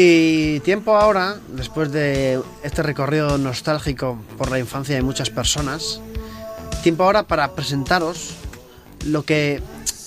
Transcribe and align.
Y 0.00 0.60
tiempo 0.60 0.96
ahora, 0.96 1.38
después 1.48 1.90
de 1.90 2.40
este 2.62 2.84
recorrido 2.84 3.36
nostálgico 3.36 4.16
por 4.36 4.48
la 4.48 4.60
infancia 4.60 4.94
de 4.94 5.02
muchas 5.02 5.28
personas, 5.28 6.00
tiempo 6.84 7.02
ahora 7.02 7.24
para 7.24 7.50
presentaros 7.56 8.34
lo 9.04 9.24
que 9.24 9.60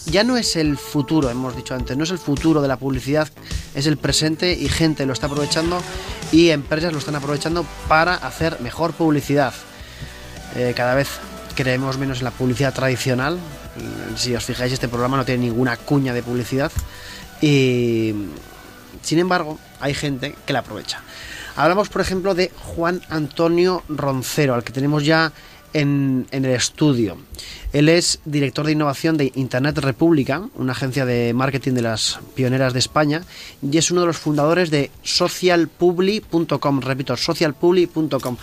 ya 0.05 0.23
no 0.23 0.37
es 0.37 0.55
el 0.55 0.77
futuro, 0.77 1.29
hemos 1.29 1.57
dicho 1.57 1.75
antes, 1.75 1.97
no 1.97 2.05
es 2.05 2.11
el 2.11 2.19
futuro 2.19 2.61
de 2.61 2.69
la 2.69 2.77
publicidad, 2.77 3.27
es 3.75 3.85
el 3.85 3.97
presente 3.97 4.53
y 4.53 4.69
gente 4.69 5.05
lo 5.05 5.11
está 5.11 5.25
aprovechando 5.25 5.83
y 6.31 6.51
empresas 6.51 6.93
lo 6.93 6.99
están 6.99 7.17
aprovechando 7.17 7.65
para 7.89 8.15
hacer 8.15 8.61
mejor 8.61 8.93
publicidad. 8.93 9.53
Eh, 10.55 10.71
cada 10.73 10.95
vez 10.95 11.09
creemos 11.53 11.97
menos 11.97 12.19
en 12.19 12.23
la 12.23 12.31
publicidad 12.31 12.73
tradicional. 12.73 13.37
Si 14.15 14.33
os 14.33 14.45
fijáis, 14.45 14.71
este 14.71 14.87
programa 14.87 15.17
no 15.17 15.25
tiene 15.25 15.47
ninguna 15.47 15.75
cuña 15.75 16.13
de 16.13 16.23
publicidad 16.23 16.71
y 17.41 18.13
sin 19.01 19.19
embargo, 19.19 19.59
hay 19.79 19.93
gente 19.93 20.35
que 20.45 20.53
la 20.53 20.59
aprovecha. 20.59 21.01
Hablamos, 21.55 21.89
por 21.89 22.01
ejemplo, 22.01 22.33
de 22.33 22.51
Juan 22.55 23.01
Antonio 23.09 23.83
Roncero, 23.89 24.55
al 24.55 24.63
que 24.63 24.71
tenemos 24.71 25.05
ya 25.05 25.33
en, 25.73 26.27
el 26.31 26.45
estudio. 26.45 27.17
Él 27.73 27.89
es 27.89 28.19
director 28.25 28.65
de 28.65 28.73
innovación 28.73 29.17
de 29.17 29.31
Internet 29.35 29.77
República, 29.79 30.43
una 30.55 30.73
agencia 30.73 31.05
de 31.05 31.33
marketing 31.33 31.73
de 31.73 31.81
las 31.81 32.19
pioneras 32.35 32.73
de 32.73 32.79
España, 32.79 33.23
y 33.61 33.77
es 33.77 33.91
uno 33.91 34.01
de 34.01 34.07
los 34.07 34.17
fundadores 34.17 34.69
de 34.69 34.91
socialpubli.com. 35.03 36.81
Repito, 36.81 37.15
socialpubli.com. 37.15 38.37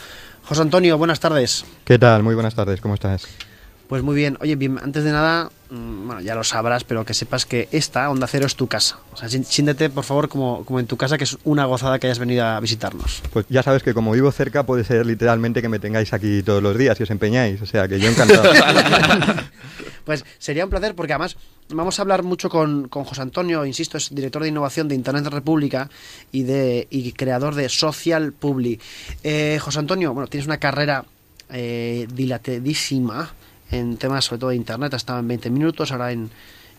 José 0.45 0.63
Antonio, 0.63 0.97
buenas 0.97 1.21
tardes. 1.21 1.65
¿Qué 1.85 1.99
tal? 1.99 2.23
Muy 2.23 2.35
buenas 2.35 2.55
tardes, 2.55 2.81
¿cómo 2.81 2.95
estás? 2.95 3.27
Pues 3.89 4.03
muy 4.03 4.15
bien. 4.15 4.37
Oye, 4.41 4.55
bien, 4.55 4.79
antes 4.83 5.03
de 5.03 5.13
nada, 5.13 5.51
mm, 5.71 6.07
bueno, 6.07 6.21
ya 6.21 6.35
lo 6.35 6.45
sabrás, 6.45 6.85
pero 6.85 7.07
que 7.07 7.15
sepas 7.15 7.47
que 7.47 7.69
esta, 7.73 8.11
Onda 8.11 8.27
Cero, 8.27 8.45
es 8.45 8.55
tu 8.55 8.67
casa. 8.67 8.99
O 9.15 9.17
sea, 9.17 9.31
siéntete, 9.31 9.89
por 9.89 10.05
favor, 10.05 10.29
como, 10.29 10.63
como 10.67 10.79
en 10.79 10.87
tu 10.87 10.99
casa, 10.99 11.17
que 11.17 11.25
es 11.25 11.39
una 11.45 11.65
gozada 11.65 11.99
que 11.99 12.07
hayas 12.07 12.19
venido 12.19 12.45
a 12.45 12.61
visitarnos. 12.61 13.23
Pues 13.33 13.47
ya 13.49 13.63
sabes 13.63 13.83
que 13.83 13.95
como 13.95 14.13
vivo 14.13 14.31
cerca, 14.31 14.65
puede 14.65 14.85
ser 14.85 15.07
literalmente 15.07 15.63
que 15.63 15.71
me 15.71 15.79
tengáis 15.79 16.13
aquí 16.13 16.43
todos 16.43 16.63
los 16.63 16.77
días, 16.77 16.99
si 16.99 17.05
os 17.05 17.11
empeñáis. 17.11 17.63
O 17.63 17.67
sea, 17.67 17.89
que 17.89 17.99
yo 17.99 18.11
encantado. 18.11 18.43
pues 20.05 20.23
sería 20.39 20.65
un 20.65 20.71
placer, 20.71 20.95
porque 20.95 21.15
además 21.15 21.39
vamos 21.71 21.99
a 21.99 22.03
hablar 22.03 22.23
mucho 22.23 22.51
con, 22.51 22.89
con 22.89 23.05
José 23.05 23.23
Antonio, 23.23 23.65
insisto, 23.65 23.97
es 23.97 24.15
director 24.15 24.43
de 24.43 24.49
innovación 24.51 24.89
de 24.89 24.97
Internet 24.97 25.27
República 25.29 25.89
y, 26.31 26.43
de, 26.43 26.87
y 26.91 27.13
creador 27.13 27.55
de 27.55 27.71
Social 27.71 28.35
Publi. 28.35 28.79
Eh, 29.25 29.59
José 29.63 29.79
Antonio, 29.79 30.13
bueno, 30.13 30.29
tienes 30.29 30.47
una 30.47 30.59
carrera 30.59 31.07
eh, 31.51 32.07
dilatadísima 32.13 33.33
en 33.71 33.97
temas 33.97 34.25
sobre 34.25 34.41
todo 34.41 34.51
de 34.51 34.57
Internet, 34.57 34.95
estaba 34.95 35.21
en 35.21 35.29
20 35.29 35.51
minutos, 35.51 35.93
ahora 35.93 36.13
en, 36.13 36.31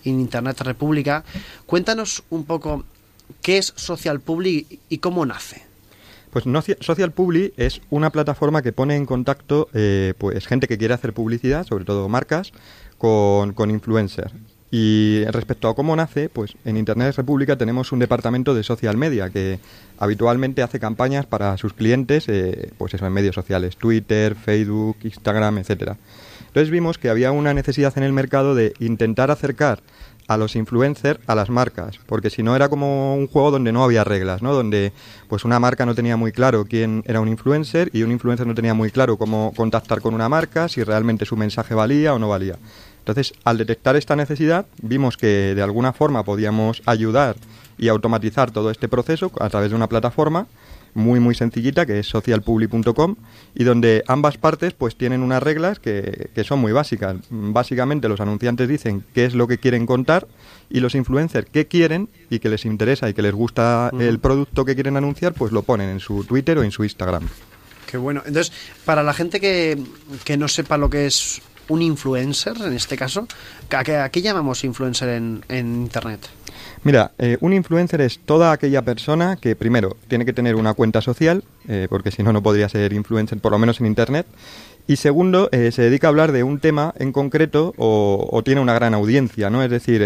Internet 0.03 0.61
República. 0.61 1.25
Cuéntanos 1.65 2.23
un 2.29 2.45
poco 2.45 2.85
qué 3.41 3.57
es 3.57 3.73
Social 3.75 4.21
Public 4.21 4.79
y 4.87 4.99
cómo 4.99 5.25
nace. 5.25 5.61
Pues 6.31 6.45
Social 6.79 7.11
Public 7.11 7.53
es 7.57 7.81
una 7.89 8.09
plataforma 8.09 8.61
que 8.61 8.71
pone 8.71 8.95
en 8.95 9.05
contacto 9.05 9.67
eh, 9.73 10.13
pues 10.17 10.47
gente 10.47 10.67
que 10.67 10.77
quiere 10.77 10.93
hacer 10.93 11.13
publicidad, 11.13 11.67
sobre 11.67 11.83
todo 11.83 12.07
marcas, 12.07 12.53
con, 12.97 13.53
con 13.53 13.71
influencers. 13.71 14.33
Y 14.71 15.25
respecto 15.25 15.67
a 15.67 15.75
cómo 15.75 15.95
nace, 15.95 16.29
pues 16.29 16.55
en 16.63 16.77
Internet 16.77 17.15
República 17.15 17.57
tenemos 17.57 17.91
un 17.91 17.99
departamento 17.99 18.53
de 18.53 18.63
social 18.63 18.97
media 18.97 19.31
que 19.31 19.59
habitualmente 19.97 20.61
hace 20.61 20.79
campañas 20.79 21.25
para 21.25 21.57
sus 21.57 21.73
clientes, 21.73 22.25
eh, 22.29 22.71
pues 22.77 22.93
eso, 22.93 23.07
en 23.07 23.13
medios 23.13 23.33
sociales, 23.33 23.77
Twitter, 23.77 24.35
Facebook, 24.35 24.97
Instagram, 25.03 25.57
etcétera. 25.57 25.97
Entonces 26.49 26.71
vimos 26.71 26.97
que 26.97 27.09
había 27.09 27.31
una 27.31 27.53
necesidad 27.53 27.95
en 27.97 28.03
el 28.03 28.11
mercado 28.11 28.55
de 28.55 28.73
intentar 28.79 29.31
acercar 29.31 29.79
a 30.27 30.37
los 30.37 30.55
influencers 30.55 31.19
a 31.25 31.33
las 31.33 31.49
marcas, 31.49 31.99
porque 32.05 32.29
si 32.29 32.43
no 32.43 32.55
era 32.55 32.69
como 32.69 33.15
un 33.15 33.27
juego 33.27 33.49
donde 33.49 33.71
no 33.71 33.83
había 33.83 34.03
reglas, 34.03 34.41
¿no? 34.43 34.53
Donde 34.53 34.93
pues 35.27 35.43
una 35.43 35.59
marca 35.59 35.85
no 35.85 35.95
tenía 35.95 36.17
muy 36.17 36.31
claro 36.31 36.65
quién 36.65 37.03
era 37.07 37.19
un 37.19 37.27
influencer 37.27 37.89
y 37.93 38.03
un 38.03 38.11
influencer 38.11 38.45
no 38.45 38.53
tenía 38.53 38.73
muy 38.75 38.91
claro 38.91 39.17
cómo 39.17 39.53
contactar 39.55 40.01
con 40.01 40.13
una 40.13 40.29
marca, 40.29 40.67
si 40.67 40.83
realmente 40.83 41.25
su 41.25 41.35
mensaje 41.35 41.73
valía 41.73 42.13
o 42.13 42.19
no 42.19 42.29
valía. 42.29 42.57
Entonces, 42.99 43.33
al 43.43 43.57
detectar 43.57 43.95
esta 43.95 44.15
necesidad, 44.15 44.67
vimos 44.83 45.17
que 45.17 45.55
de 45.55 45.61
alguna 45.63 45.93
forma 45.93 46.23
podíamos 46.23 46.83
ayudar 46.85 47.35
y 47.79 47.87
automatizar 47.87 48.51
todo 48.51 48.69
este 48.69 48.87
proceso 48.87 49.31
a 49.39 49.49
través 49.49 49.71
de 49.71 49.75
una 49.75 49.87
plataforma 49.87 50.45
muy 50.93 51.19
muy 51.19 51.35
sencillita 51.35 51.85
que 51.85 51.99
es 51.99 52.07
socialpublic.com 52.07 53.15
y 53.55 53.63
donde 53.63 54.03
ambas 54.07 54.37
partes 54.37 54.73
pues 54.73 54.95
tienen 54.95 55.21
unas 55.21 55.41
reglas 55.41 55.79
que, 55.79 56.29
que, 56.33 56.43
son 56.43 56.59
muy 56.59 56.71
básicas. 56.71 57.17
Básicamente 57.29 58.09
los 58.09 58.19
anunciantes 58.19 58.67
dicen 58.67 59.03
qué 59.13 59.25
es 59.25 59.35
lo 59.35 59.47
que 59.47 59.57
quieren 59.57 59.85
contar 59.85 60.27
y 60.69 60.79
los 60.79 60.95
influencers 60.95 61.47
qué 61.51 61.67
quieren 61.67 62.09
y 62.29 62.39
que 62.39 62.49
les 62.49 62.65
interesa 62.65 63.09
y 63.09 63.13
que 63.13 63.21
les 63.21 63.33
gusta 63.33 63.91
el 63.99 64.19
producto 64.19 64.65
que 64.65 64.75
quieren 64.75 64.97
anunciar 64.97 65.33
pues 65.33 65.51
lo 65.51 65.63
ponen 65.63 65.89
en 65.89 65.99
su 65.99 66.23
Twitter 66.23 66.57
o 66.57 66.63
en 66.63 66.71
su 66.71 66.83
Instagram. 66.83 67.27
Qué 67.89 67.97
bueno. 67.97 68.21
Entonces, 68.25 68.53
para 68.85 69.01
la 69.01 69.13
gente 69.13 69.39
que, 69.39 69.77
que 70.23 70.37
no 70.37 70.47
sepa 70.47 70.77
lo 70.77 70.91
que 70.91 71.07
es 71.07 71.41
un 71.69 71.81
influencer, 71.81 72.57
en 72.61 72.73
este 72.73 72.97
caso, 72.97 73.27
¿a 73.71 74.09
qué, 74.09 74.21
llamamos 74.21 74.63
influencer 74.63 75.09
en, 75.09 75.43
en 75.49 75.83
Internet? 75.83 76.29
Mira, 76.83 77.11
eh, 77.17 77.37
un 77.41 77.53
influencer 77.53 77.99
es 78.01 78.19
toda 78.19 78.53
aquella 78.53 78.81
persona 78.81 79.35
que 79.35 79.55
primero 79.55 79.97
tiene 80.07 80.25
que 80.25 80.31
tener 80.31 80.55
una 80.55 80.73
cuenta 80.73 81.01
social, 81.01 81.43
eh, 81.67 81.87
porque 81.89 82.09
si 82.09 82.23
no, 82.23 82.31
no 82.31 82.41
podría 82.41 82.69
ser 82.69 82.93
influencer, 82.93 83.37
por 83.39 83.51
lo 83.51 83.59
menos 83.59 83.81
en 83.81 83.87
Internet. 83.87 84.25
Y 84.89 84.95
segundo, 84.95 85.49
eh, 85.51 85.71
se 85.71 85.83
dedica 85.83 86.07
a 86.07 86.09
hablar 86.09 86.31
de 86.31 86.41
un 86.41 86.59
tema 86.59 86.95
en 86.97 87.11
concreto 87.11 87.75
o, 87.77 88.41
tiene 88.43 88.59
una 88.59 88.73
gran 88.73 88.95
audiencia, 88.95 89.51
¿no? 89.51 89.61
Es 89.61 89.69
decir, 89.69 90.01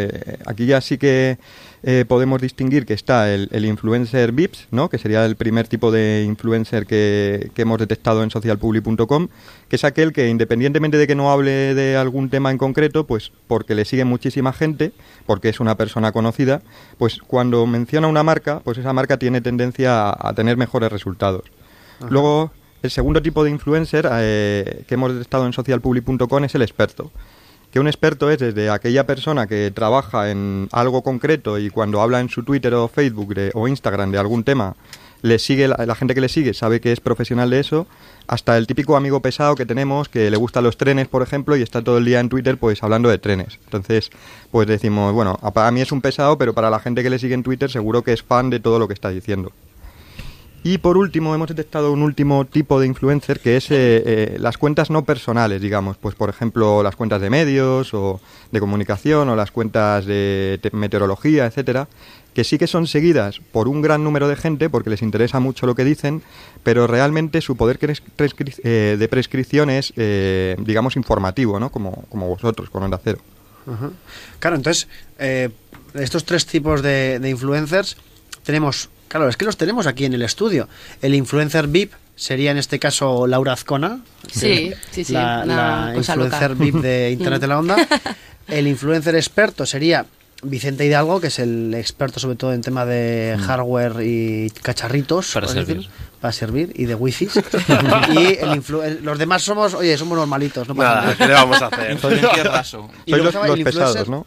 aquí 0.45 0.65
ya 0.65 0.81
sí 0.81 0.97
que 0.97 1.37
eh, 1.85 2.03
podemos 2.05 2.41
distinguir 2.41 2.85
que 2.85 2.93
está 2.93 3.33
el, 3.33 3.65
influencer 3.65 4.33
VIPS, 4.33 4.67
¿no? 4.71 4.89
que 4.89 4.97
sería 4.97 5.25
el 5.25 5.37
primer 5.37 5.69
tipo 5.69 5.89
de 5.89 6.23
influencer 6.25 6.85
que, 6.85 7.51
hemos 7.55 7.77
detectado 7.77 8.23
en 8.23 8.29
socialpublic.com, 8.29 9.29
que 9.69 9.75
es 9.77 9.85
aquel 9.85 10.11
que 10.11 10.27
independientemente 10.27 10.97
de 10.97 11.07
que 11.07 11.15
no 11.15 11.31
hable 11.31 11.75
de 11.75 11.95
algún 11.95 12.29
tema 12.29 12.51
en 12.51 12.57
concreto, 12.57 13.05
pues 13.05 13.31
porque 13.47 13.75
le 13.75 13.85
sigue 13.85 14.03
muchísima 14.03 14.51
gente, 14.51 14.91
porque 15.25 15.47
es 15.47 15.61
una 15.61 15.75
persona 15.75 16.11
conocida, 16.11 16.61
pues 16.97 17.19
cuando 17.25 17.65
menciona 17.67 18.09
una 18.09 18.23
marca, 18.23 18.59
pues 18.63 18.77
esa 18.77 18.91
marca 18.91 19.17
tiene 19.17 19.39
tendencia 19.39 20.09
a, 20.09 20.33
tener 20.33 20.57
mejores 20.57 20.91
resultados. 20.91 21.43
Luego, 22.09 22.51
el 22.83 22.91
segundo 22.91 23.21
tipo 23.21 23.43
de 23.43 23.49
influencer 23.49 24.07
eh, 24.11 24.83
que 24.87 24.93
hemos 24.93 25.13
detectado 25.13 25.45
en 25.45 25.53
socialpublic.com 25.53 26.43
es 26.43 26.55
el 26.55 26.61
experto 26.61 27.11
que 27.73 27.79
un 27.79 27.87
experto 27.87 28.29
es 28.29 28.37
desde 28.37 28.69
aquella 28.69 29.07
persona 29.07 29.47
que 29.47 29.71
trabaja 29.71 30.29
en 30.29 30.69
algo 30.71 31.01
concreto 31.01 31.57
y 31.57 31.71
cuando 31.71 32.01
habla 32.01 32.19
en 32.19 32.29
su 32.29 32.43
Twitter 32.43 32.71
o 32.75 32.87
Facebook 32.87 33.33
o 33.55 33.67
Instagram 33.67 34.11
de 34.11 34.19
algún 34.19 34.43
tema, 34.43 34.75
le 35.23 35.39
sigue 35.39 35.67
la, 35.67 35.95
gente 35.95 36.13
que 36.13 36.21
le 36.21 36.29
sigue 36.29 36.53
sabe 36.53 36.79
que 36.79 36.91
es 36.91 36.99
profesional 36.99 37.49
de 37.49 37.59
eso, 37.59 37.87
hasta 38.27 38.59
el 38.59 38.67
típico 38.67 38.95
amigo 38.95 39.21
pesado 39.21 39.55
que 39.55 39.65
tenemos 39.65 40.07
que 40.07 40.29
le 40.29 40.37
gustan 40.37 40.65
los 40.65 40.77
trenes, 40.77 41.07
por 41.07 41.23
ejemplo, 41.23 41.57
y 41.57 41.63
está 41.63 41.81
todo 41.81 41.97
el 41.97 42.05
día 42.05 42.19
en 42.19 42.29
Twitter 42.29 42.59
pues 42.59 42.83
hablando 42.83 43.09
de 43.09 43.17
trenes. 43.17 43.57
Entonces, 43.63 44.11
pues 44.51 44.67
decimos, 44.67 45.11
bueno, 45.11 45.39
para 45.55 45.71
mí 45.71 45.81
es 45.81 45.91
un 45.91 46.01
pesado, 46.01 46.37
pero 46.37 46.53
para 46.53 46.69
la 46.69 46.79
gente 46.79 47.01
que 47.01 47.09
le 47.09 47.17
sigue 47.17 47.33
en 47.33 47.41
Twitter 47.41 47.71
seguro 47.71 48.03
que 48.03 48.13
es 48.13 48.21
fan 48.21 48.51
de 48.51 48.59
todo 48.59 48.77
lo 48.77 48.87
que 48.87 48.93
está 48.93 49.09
diciendo. 49.09 49.51
Y 50.65 50.77
por 50.77 50.95
último, 50.95 51.35
hemos 51.35 51.49
detectado 51.49 51.91
un 51.91 52.01
último 52.01 52.45
tipo 52.45 52.79
de 52.79 52.87
influencer 52.87 53.41
que 53.41 53.57
es 53.57 53.69
eh, 53.69 53.75
eh, 54.05 54.37
las 54.39 54.57
cuentas 54.57 54.89
no 54.89 55.03
personales, 55.03 55.61
digamos. 55.61 55.97
Pues, 55.97 56.15
por 56.15 56.29
ejemplo, 56.29 56.81
las 56.81 56.95
cuentas 56.95 57.19
de 57.19 57.29
medios 57.29 57.93
o 57.93 58.21
de 58.49 58.59
comunicación 58.61 59.27
o 59.27 59.35
las 59.35 59.51
cuentas 59.51 60.05
de 60.05 60.57
meteorología, 60.71 61.45
etcétera, 61.45 61.89
que 62.33 62.45
sí 62.45 62.57
que 62.57 62.67
son 62.67 62.87
seguidas 62.87 63.41
por 63.51 63.67
un 63.67 63.81
gran 63.81 64.05
número 64.05 64.29
de 64.29 64.37
gente 64.37 64.69
porque 64.69 64.89
les 64.89 65.01
interesa 65.01 65.41
mucho 65.41 65.65
lo 65.65 65.75
que 65.75 65.83
dicen, 65.83 66.21
pero 66.63 66.87
realmente 66.87 67.41
su 67.41 67.57
poder 67.57 67.77
eh, 67.81 68.95
de 68.97 69.07
prescripción 69.09 69.69
es, 69.69 69.93
digamos, 70.59 70.95
informativo, 70.95 71.59
¿no? 71.59 71.71
Como, 71.71 72.05
como 72.07 72.29
vosotros, 72.29 72.69
con 72.69 72.83
Onda 72.83 73.01
Cero. 73.03 73.19
Claro, 74.39 74.55
entonces, 74.55 74.87
estos 75.93 76.23
tres 76.23 76.45
tipos 76.45 76.81
de, 76.81 77.19
de 77.19 77.29
influencers 77.29 77.97
tenemos 78.43 78.89
Claro, 79.13 79.29
es 79.29 79.37
que 79.37 79.45
los 79.45 79.57
tenemos 79.57 79.85
aquí 79.85 80.05
en 80.05 80.15
el 80.15 80.23
estudio. 80.23 80.67
El 80.99 81.13
influencer 81.13 81.67
VIP 81.67 81.93
sería 82.15 82.49
en 82.49 82.57
este 82.57 82.79
caso 82.79 83.27
Laura 83.27 83.53
Azcona. 83.53 83.99
Sí, 84.31 84.73
sí, 84.89 85.03
sí. 85.03 85.13
La, 85.13 85.93
influencer 85.95 86.55
VIP 86.55 86.77
de 86.77 87.11
Internet 87.19 87.39
de 87.39 87.47
la 87.47 87.59
Onda. 87.59 87.75
El 88.47 88.67
influencer 88.67 89.13
experto 89.13 89.67
sería 89.67 90.07
Vicente 90.41 90.83
Hidalgo, 90.83 91.21
que 91.21 91.27
es 91.27 91.37
el 91.37 91.75
experto 91.75 92.19
sobre 92.19 92.37
todo 92.37 92.53
en 92.53 92.61
tema 92.61 92.87
de 92.87 93.35
mm. 93.37 93.41
hardware 93.43 93.97
y 94.01 94.49
cacharritos. 94.63 95.31
Para 95.31 95.47
servir. 95.47 95.87
para 96.19 96.31
servir 96.31 96.73
y 96.73 96.85
de 96.85 96.95
wifi. 96.95 97.27
y 98.09 99.03
los 99.03 99.19
demás 99.19 99.43
somos, 99.43 99.75
oye, 99.75 99.95
somos 99.95 100.17
normalitos. 100.17 100.67
No 100.67 100.73
Nada, 100.73 101.15
¿qué 101.15 101.27
le 101.27 101.33
vamos 101.33 101.61
a 101.61 101.67
hacer? 101.67 101.99
y 103.05 103.11
los, 103.11 103.35
los 103.35 103.59
pesados, 103.59 104.09
¿no? 104.09 104.25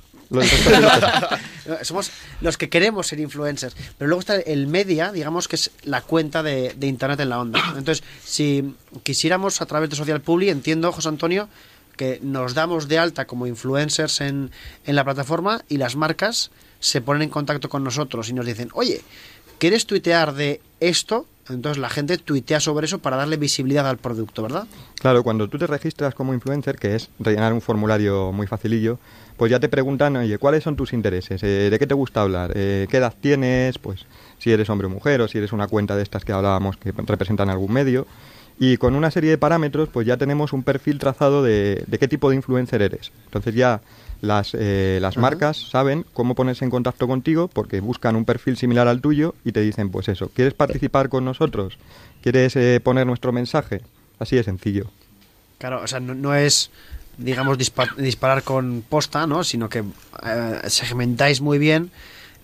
Somos 1.83 2.11
los 2.41 2.57
que 2.57 2.69
queremos 2.69 3.07
ser 3.07 3.21
influencers. 3.21 3.77
Pero 3.99 4.09
luego 4.09 4.21
está 4.21 4.37
el 4.37 4.67
media, 4.67 5.13
digamos 5.13 5.49
que 5.49 5.57
es 5.57 5.71
la 5.85 6.03
cuenta 6.03 6.43
de, 6.43 6.75
Internet 6.81 7.21
en 7.21 7.29
la 7.29 7.41
onda. 7.41 7.61
Entonces, 7.77 8.05
si 8.25 8.75
quisiéramos 9.03 9.61
a 9.61 9.67
través 9.67 9.91
de 9.91 9.97
Social 9.97 10.21
Public, 10.21 10.51
entiendo, 10.51 10.93
José 10.93 11.09
Antonio, 11.09 11.49
que 11.97 12.21
nos 12.23 12.55
damos 12.55 12.89
de 12.89 12.99
alta 12.99 13.27
como 13.27 13.47
influencers 13.47 14.21
en, 14.21 14.51
en 14.85 14.97
la 14.97 15.05
plataforma 15.05 15.63
y 15.69 15.79
las 15.79 15.97
marcas 15.97 16.51
se 16.79 17.01
ponen 17.01 17.23
en 17.23 17.31
contacto 17.31 17.69
con 17.69 17.83
nosotros 17.83 18.29
y 18.29 18.35
nos 18.35 18.47
dicen, 18.47 18.69
oye, 18.75 19.03
¿quieres 19.59 19.87
tuitear 19.87 20.35
de 20.35 20.61
esto? 20.81 21.27
Entonces 21.49 21.79
la 21.79 21.89
gente 21.89 22.19
tuitea 22.19 22.59
sobre 22.59 22.87
eso 22.87 22.99
para 22.99 23.17
darle 23.17 23.37
visibilidad 23.37 23.89
al 23.89 23.99
producto, 23.99 24.43
¿verdad? 24.43 24.67
Claro, 24.97 25.23
cuando 25.23 25.49
tú 25.49 25.59
te 25.59 25.67
registras 25.67 26.15
como 26.15 26.35
influencer, 26.35 26.77
que 26.77 26.97
es 26.97 27.09
rellenar 27.21 27.53
un 27.53 27.61
formulario 27.61 28.33
muy 28.33 28.49
facilillo, 28.49 28.99
pues 29.37 29.51
ya 29.51 29.61
te 29.61 29.69
preguntan, 29.69 30.17
oye, 30.17 30.39
¿cuáles 30.39 30.65
son 30.65 30.75
tus 30.75 30.93
intereses? 30.93 31.43
Eh, 31.43 31.71
¿De 31.71 31.79
qué 31.79 31.87
te 31.87 31.95
gusta 31.95 32.23
hablar? 32.23 32.53
Eh, 32.55 32.87
¿Qué 32.91 32.97
edad 32.97 33.15
tienes? 33.21 33.79
Pues 33.79 34.07
si 34.39 34.51
eres 34.51 34.69
hombre 34.71 34.87
o 34.89 34.91
mujer 34.91 35.21
o 35.21 35.29
si 35.29 35.39
eres 35.39 35.53
una 35.53 35.69
cuenta 35.69 35.95
de 35.95 36.03
estas 36.03 36.25
que 36.25 36.33
hablábamos 36.33 36.77
que 36.79 36.93
representan 36.93 37.49
algún 37.49 37.73
medio. 37.73 38.07
Y 38.59 38.79
con 38.79 38.95
una 38.95 39.11
serie 39.11 39.31
de 39.31 39.39
parámetros, 39.39 39.89
pues 39.91 40.07
ya 40.07 40.17
tenemos 40.17 40.53
un 40.55 40.63
perfil 40.63 40.99
trazado 40.99 41.43
de, 41.43 41.85
de 41.87 41.99
qué 41.99 42.09
tipo 42.09 42.31
de 42.31 42.37
influencer 42.37 42.81
eres. 42.81 43.13
Entonces 43.27 43.55
ya 43.55 43.83
las, 44.23 44.53
eh, 44.59 44.99
las 45.03 45.19
marcas 45.19 45.59
saben 45.59 46.07
cómo 46.15 46.35
ponerse 46.35 46.65
en 46.65 46.71
contacto 46.71 47.07
contigo 47.07 47.49
porque 47.49 47.81
buscan 47.81 48.17
un 48.17 48.25
perfil 48.25 48.57
similar 48.57 48.89
al 48.89 49.03
tuyo 49.03 49.35
y 49.45 49.53
te 49.53 49.61
dicen, 49.61 49.91
pues 49.91 50.09
eso, 50.09 50.31
¿quieres 50.31 50.55
participar 50.55 51.11
con 51.11 51.25
nosotros? 51.27 51.77
¿Quieres 52.23 52.57
eh, 52.57 52.81
poner 52.83 53.07
nuestro 53.07 53.31
mensaje? 53.31 53.83
Así 54.19 54.37
de 54.37 54.43
sencillo. 54.43 54.91
Claro, 55.59 55.83
o 55.83 55.87
sea, 55.87 56.01
no, 56.01 56.15
no 56.15 56.35
es, 56.35 56.71
digamos, 57.19 57.59
dispar- 57.59 57.95
disparar 57.97 58.43
con 58.43 58.83
posta, 58.89 59.27
¿no? 59.27 59.45
Sino 59.45 59.69
que 59.69 59.81
eh, 60.25 60.61
segmentáis 60.69 61.43
muy 61.43 61.59
bien 61.59 61.91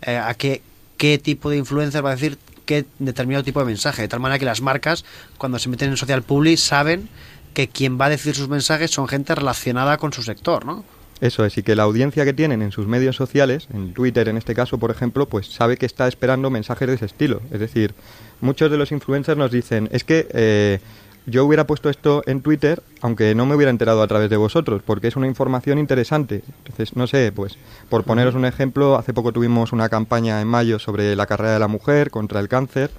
eh, 0.03 0.17
a 0.19 0.35
qué, 0.35 0.61
qué 0.99 1.17
tipo 1.17 1.49
de 1.49 1.57
influencer 1.57 2.05
va 2.05 2.11
a 2.11 2.15
decir 2.17 2.37
qué 2.65 2.87
determinado 2.99 3.45
tipo 3.45 3.61
de 3.61 3.67
mensaje. 3.67 4.03
De 4.03 4.09
tal 4.09 4.21
manera 4.21 4.39
que 4.39 4.45
las 4.45 4.61
marcas, 4.61 5.05
cuando 5.39 5.59
se 5.59 5.69
meten 5.69 5.91
en 5.91 5.97
social 5.97 6.23
public, 6.23 6.59
saben 6.59 7.09
que 7.55 7.69
quien 7.69 8.01
va 8.01 8.07
a 8.07 8.11
decir 8.11 8.35
sus 8.35 8.49
mensajes 8.49 8.91
son 8.91 9.09
gente 9.09 9.35
relacionada 9.35 9.99
con 9.99 10.13
su 10.13 10.23
sector, 10.23 10.65
¿no? 10.65 10.85
Eso 11.21 11.45
es, 11.45 11.57
y 11.57 11.63
que 11.63 11.77
la 11.77 11.85
audiencia 11.85 12.25
que 12.25 12.33
tienen 12.33 12.63
en 12.63 12.73
sus 12.73 12.89
medios 12.89 13.15
sociales, 13.15 13.69
en 13.73 13.93
Twitter 13.93 14.29
en 14.29 14.37
este 14.37 14.57
caso, 14.57 14.79
por 14.79 14.91
ejemplo, 14.91 15.29
pues 15.29 15.47
sabe 15.47 15.77
que 15.77 15.87
está 15.87 16.09
esperando 16.09 16.51
mensajes 16.51 16.89
de 16.89 16.95
ese 16.95 17.05
estilo. 17.05 17.41
Es 17.53 17.61
decir, 17.61 17.95
muchos 18.41 18.73
de 18.73 18.77
los 18.77 18.91
influencers 18.91 19.39
nos 19.39 19.53
dicen, 19.53 19.89
es 19.93 20.03
que 20.03 20.27
eh, 20.33 20.81
yo 21.27 21.45
hubiera 21.45 21.67
puesto 21.67 21.89
esto 21.89 22.23
en 22.27 22.43
Twitter, 22.43 22.83
aunque 23.01 23.35
no 23.35 23.47
me 23.47 23.55
hubiera 23.55 23.71
enterado 23.71 24.03
a 24.03 24.07
través 24.07 24.29
de 24.31 24.37
vosotros, 24.37 24.83
porque 24.85 25.09
es 25.09 25.17
una 25.17 25.27
información 25.27 25.79
interesante. 25.79 26.43
Entonces, 26.59 26.97
no 26.97 27.07
sé, 27.07 27.33
pues 27.33 27.59
por 27.89 28.05
poneros 28.05 28.35
un 28.35 28.45
ejemplo, 28.45 28.97
hace 28.97 29.15
poco 29.15 29.33
tuvimos 29.33 29.73
una 29.73 29.89
campaña 29.89 30.41
en 30.41 30.49
mayo 30.49 30.79
sobre 30.79 31.15
la 31.17 31.27
carrera 31.27 31.53
de 31.53 31.59
la 31.59 31.69
mujer 31.69 32.11
contra 32.11 32.41
el 32.41 32.49
cáncer, 32.49 32.91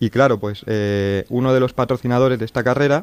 y 0.00 0.10
claro, 0.10 0.38
pues 0.38 0.64
eh, 0.66 1.24
uno 1.28 1.52
de 1.52 1.60
los 1.60 1.72
patrocinadores 1.72 2.38
de 2.38 2.44
esta 2.44 2.62
carrera 2.62 3.02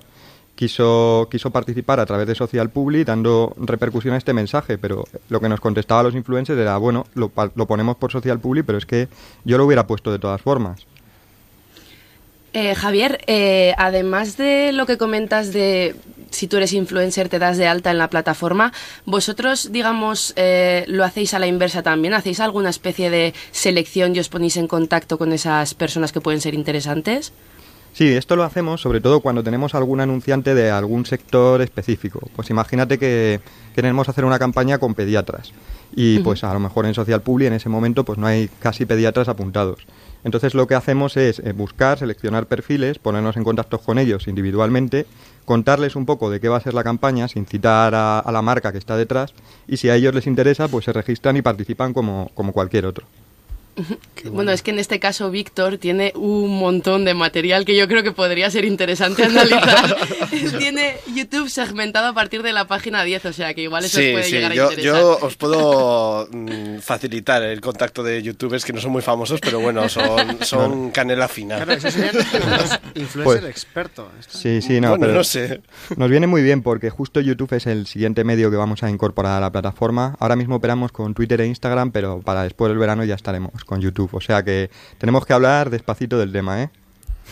quiso, 0.55 1.27
quiso 1.29 1.51
participar 1.51 1.99
a 1.99 2.05
través 2.05 2.27
de 2.27 2.35
Social 2.35 2.69
Public 2.69 3.05
dando 3.05 3.53
repercusión 3.57 4.13
a 4.13 4.17
este 4.17 4.33
mensaje, 4.33 4.77
pero 4.77 5.03
lo 5.29 5.39
que 5.41 5.49
nos 5.49 5.59
contestaba 5.59 6.01
a 6.01 6.03
los 6.03 6.15
influencers 6.15 6.59
era, 6.59 6.77
bueno, 6.77 7.05
lo, 7.13 7.31
lo 7.55 7.65
ponemos 7.65 7.97
por 7.97 8.11
Social 8.11 8.39
Public, 8.39 8.65
pero 8.65 8.77
es 8.77 8.85
que 8.85 9.09
yo 9.43 9.57
lo 9.57 9.65
hubiera 9.65 9.87
puesto 9.87 10.11
de 10.11 10.19
todas 10.19 10.41
formas. 10.41 10.85
Eh, 12.55 12.73
Javier, 12.73 13.19
eh, 13.27 13.73
además 13.77 14.37
de 14.37 14.71
lo 14.71 14.85
que 14.85 14.97
comentas 14.97 15.51
de 15.51 15.93
si 16.29 16.47
tú 16.47 16.55
eres 16.55 16.71
influencer 16.71 17.27
te 17.27 17.37
das 17.37 17.57
de 17.57 17.67
alta 17.67 17.91
en 17.91 17.97
la 17.97 18.09
plataforma, 18.09 18.71
vosotros, 19.03 19.73
digamos, 19.73 20.31
eh, 20.37 20.85
lo 20.87 21.03
hacéis 21.03 21.33
a 21.33 21.39
la 21.39 21.47
inversa 21.47 21.83
también, 21.83 22.13
hacéis 22.13 22.39
alguna 22.39 22.69
especie 22.69 23.09
de 23.09 23.33
selección 23.51 24.15
y 24.15 24.19
os 24.19 24.29
ponéis 24.29 24.55
en 24.55 24.67
contacto 24.67 25.17
con 25.17 25.33
esas 25.33 25.73
personas 25.73 26.13
que 26.13 26.21
pueden 26.21 26.39
ser 26.39 26.53
interesantes. 26.53 27.33
Sí, 27.95 28.09
esto 28.09 28.35
lo 28.35 28.43
hacemos 28.43 28.81
sobre 28.81 28.99
todo 28.99 29.21
cuando 29.21 29.41
tenemos 29.41 29.73
algún 29.73 30.01
anunciante 30.01 30.53
de 30.53 30.69
algún 30.69 31.05
sector 31.05 31.61
específico. 31.61 32.19
Pues 32.35 32.49
imagínate 32.49 32.99
que 32.99 33.39
queremos 33.73 34.09
hacer 34.09 34.25
una 34.25 34.37
campaña 34.37 34.79
con 34.79 34.95
pediatras 34.95 35.53
y 35.95 36.19
pues 36.19 36.43
a 36.43 36.53
lo 36.53 36.59
mejor 36.59 36.85
en 36.85 36.93
Social 36.93 37.21
Public 37.21 37.47
en 37.47 37.53
ese 37.53 37.69
momento 37.69 38.03
pues 38.03 38.19
no 38.19 38.27
hay 38.27 38.49
casi 38.59 38.85
pediatras 38.85 39.29
apuntados. 39.29 39.87
Entonces 40.25 40.55
lo 40.55 40.67
que 40.67 40.75
hacemos 40.75 41.15
es 41.15 41.39
eh, 41.39 41.53
buscar, 41.53 41.97
seleccionar 41.97 42.47
perfiles, 42.47 42.99
ponernos 42.99 43.37
en 43.37 43.45
contacto 43.45 43.79
con 43.79 43.97
ellos 43.97 44.27
individualmente, 44.27 45.05
contarles 45.45 45.95
un 45.95 46.05
poco 46.05 46.29
de 46.29 46.41
qué 46.41 46.49
va 46.49 46.57
a 46.57 46.59
ser 46.59 46.73
la 46.73 46.83
campaña 46.83 47.29
sin 47.29 47.45
citar 47.45 47.95
a, 47.95 48.19
a 48.19 48.31
la 48.33 48.41
marca 48.41 48.73
que 48.73 48.77
está 48.77 48.97
detrás 48.97 49.33
y 49.69 49.77
si 49.77 49.87
a 49.87 49.95
ellos 49.95 50.13
les 50.13 50.27
interesa 50.27 50.67
pues 50.67 50.83
se 50.83 50.91
registran 50.91 51.37
y 51.37 51.41
participan 51.41 51.93
como, 51.93 52.29
como 52.33 52.51
cualquier 52.51 52.87
otro. 52.87 53.07
Bueno. 54.31 54.51
es 54.51 54.61
que 54.63 54.71
en 54.71 54.79
este 54.79 54.99
caso 54.99 55.29
Víctor 55.29 55.77
tiene 55.77 56.11
un 56.15 56.57
montón 56.59 57.05
de 57.05 57.13
material 57.13 57.65
que 57.65 57.75
yo 57.75 57.87
creo 57.87 58.01
que 58.03 58.11
podría 58.11 58.49
ser 58.49 58.65
interesante 58.65 59.23
analizar. 59.25 59.95
tiene 60.59 60.95
YouTube 61.13 61.49
segmentado 61.49 62.07
a 62.07 62.13
partir 62.13 62.41
de 62.41 62.53
la 62.53 62.65
página 62.67 63.03
10, 63.03 63.25
o 63.25 63.33
sea 63.33 63.53
que 63.53 63.61
igual 63.63 63.83
eso 63.85 63.99
os 63.99 64.03
Sí, 64.05 64.11
puede 64.11 64.23
sí, 64.23 64.31
llegar 64.31 64.51
a 64.51 64.55
yo, 64.55 64.63
interesar. 64.71 64.93
yo 65.01 65.17
os 65.21 65.35
puedo 65.35 66.27
mm, 66.31 66.79
facilitar 66.79 67.43
el 67.43 67.61
contacto 67.61 68.01
de 68.03 68.21
youtubers 68.23 68.63
que 68.65 68.73
no 68.73 68.79
son 68.81 68.91
muy 68.91 69.01
famosos, 69.01 69.39
pero 69.41 69.59
bueno, 69.59 69.87
son, 69.89 70.37
son 70.41 70.91
canela 70.91 71.27
fina. 71.27 71.57
Claro, 71.57 71.73
eso 71.73 71.87
influencer 72.95 73.23
Pues- 73.23 73.43
experto. 73.45 74.09
Esto. 74.19 74.37
Sí, 74.37 74.61
sí, 74.61 74.79
no, 74.79 74.89
bueno, 74.91 75.01
pero 75.01 75.13
no 75.13 75.23
sé. 75.23 75.61
Nos 75.97 76.09
viene 76.09 76.27
muy 76.27 76.41
bien 76.41 76.61
porque 76.61 76.89
justo 76.89 77.19
YouTube 77.21 77.53
es 77.53 77.67
el 77.67 77.87
siguiente 77.87 78.23
medio 78.23 78.49
que 78.49 78.57
vamos 78.57 78.83
a 78.83 78.89
incorporar 78.89 79.33
a 79.33 79.39
la 79.39 79.51
plataforma. 79.51 80.15
Ahora 80.19 80.35
mismo 80.35 80.55
operamos 80.55 80.91
con 80.91 81.13
Twitter 81.13 81.41
e 81.41 81.47
Instagram, 81.47 81.91
pero 81.91 82.21
para 82.21 82.43
después 82.43 82.69
del 82.69 82.77
verano 82.77 83.03
ya 83.03 83.15
estaremos 83.15 83.64
con 83.65 83.81
YouTube. 83.81 84.09
O 84.13 84.21
sea 84.21 84.43
que 84.43 84.69
tenemos 84.97 85.25
que 85.25 85.33
hablar 85.33 85.69
despacito 85.69 86.17
del 86.17 86.31
tema, 86.31 86.63
¿eh? 86.63 86.69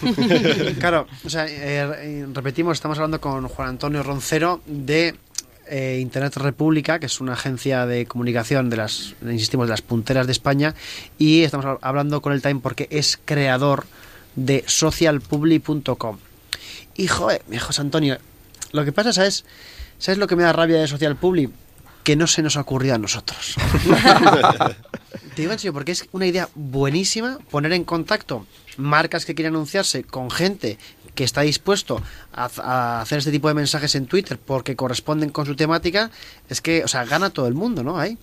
Claro, 0.80 1.08
o 1.24 1.30
sea, 1.30 1.46
eh, 1.48 2.26
repetimos, 2.34 2.78
estamos 2.78 2.98
hablando 2.98 3.22
con 3.22 3.48
Juan 3.48 3.70
Antonio 3.70 4.02
Roncero 4.02 4.62
de 4.66 5.16
eh, 5.68 6.00
Internet 6.02 6.36
República, 6.38 6.98
que 7.00 7.06
es 7.06 7.22
una 7.22 7.34
agencia 7.34 7.86
de 7.86 8.06
comunicación 8.08 8.70
de 8.72 8.78
las, 8.78 9.14
insistimos, 9.22 9.68
de 9.68 9.72
las 9.72 9.82
punteras 9.84 10.26
de 10.26 10.32
España, 10.32 10.74
y 11.20 11.44
estamos 11.44 11.66
hab- 11.66 11.78
hablando 11.82 12.22
con 12.22 12.34
él 12.34 12.42
también 12.42 12.62
porque 12.62 12.88
es 12.90 13.20
creador 13.24 13.86
de 14.36 14.64
socialpublic.com. 14.68 16.18
Y 16.96 17.08
joder, 17.08 17.44
mi 17.48 17.60
José 17.60 17.82
Antonio, 17.82 18.18
lo 18.72 18.84
que 18.86 18.92
pasa, 18.92 19.14
¿sabes? 19.14 19.46
¿Sabes 20.00 20.18
lo 20.18 20.28
que 20.28 20.36
me 20.36 20.44
da 20.44 20.54
rabia 20.54 20.82
de 20.82 20.88
Social 20.88 21.16
Public? 21.16 21.52
Que 22.04 22.16
no 22.16 22.28
se 22.28 22.42
nos 22.42 22.58
ocurrió 22.58 22.96
a 22.96 22.98
nosotros. 22.98 23.56
Te 25.36 25.42
digo 25.42 25.52
en 25.52 25.58
serio, 25.58 25.74
porque 25.74 25.94
es 25.94 26.08
una 26.12 26.28
idea 26.28 26.48
buenísima 26.54 27.40
poner 27.50 27.74
en 27.74 27.86
contacto 27.86 28.46
marcas 28.78 29.26
que 29.26 29.34
quieren 29.34 29.56
anunciarse 29.56 30.04
con 30.04 30.30
gente 30.30 30.78
que 31.16 31.24
está 31.24 31.42
dispuesto 31.42 32.02
a, 32.32 33.02
hacer 33.02 33.20
este 33.20 33.32
tipo 33.32 33.48
de 33.48 33.56
mensajes 33.56 33.96
en 33.96 34.06
Twitter 34.06 34.38
porque 34.38 34.76
corresponden 34.76 35.30
con 35.32 35.46
su 35.48 35.56
temática. 35.56 36.12
Es 36.50 36.62
que, 36.62 36.84
o 36.84 36.88
sea, 36.88 37.06
gana 37.06 37.32
todo 37.32 37.48
el 37.48 37.56
mundo, 37.56 37.84
¿no? 37.84 38.00
Ahí. 38.00 38.18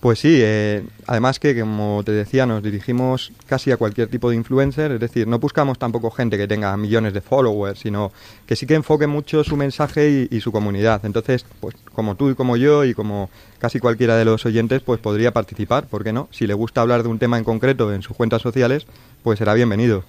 Pues 0.00 0.18
sí, 0.18 0.38
eh, 0.40 0.82
además 1.06 1.38
que 1.38 1.60
como 1.60 2.02
te 2.02 2.12
decía, 2.12 2.46
nos 2.46 2.62
dirigimos 2.62 3.32
casi 3.46 3.70
a 3.70 3.76
cualquier 3.76 4.08
tipo 4.08 4.30
de 4.30 4.36
influencer, 4.36 4.92
es 4.92 5.00
decir, 5.00 5.28
no 5.28 5.38
buscamos 5.38 5.78
tampoco 5.78 6.10
gente 6.10 6.38
que 6.38 6.48
tenga 6.48 6.74
millones 6.78 7.12
de 7.12 7.20
followers, 7.20 7.80
sino 7.80 8.10
que 8.46 8.56
sí 8.56 8.66
que 8.66 8.76
enfoque 8.76 9.06
mucho 9.06 9.44
su 9.44 9.58
mensaje 9.58 10.28
y, 10.30 10.40
su 10.40 10.52
comunidad. 10.52 11.04
Entonces, 11.04 11.44
pues 11.60 11.74
como 11.92 12.14
tú 12.14 12.30
y 12.30 12.34
como 12.34 12.56
yo 12.56 12.86
y 12.86 12.94
como 12.94 13.28
casi 13.58 13.78
cualquiera 13.78 14.16
de 14.16 14.24
los 14.24 14.46
oyentes, 14.46 14.80
pues 14.80 15.00
podría 15.00 15.32
participar, 15.32 15.86
¿por 15.86 16.02
qué 16.02 16.14
no? 16.14 16.28
Si 16.30 16.46
le 16.46 16.54
gusta 16.54 16.80
hablar 16.80 17.02
de 17.02 17.10
un 17.10 17.18
tema 17.18 17.36
en 17.36 17.44
concreto 17.44 17.92
en 17.92 18.00
sus 18.00 18.16
cuentas 18.16 18.40
sociales, 18.40 18.86
pues 19.22 19.38
será 19.38 19.52
bienvenido. 19.52 20.04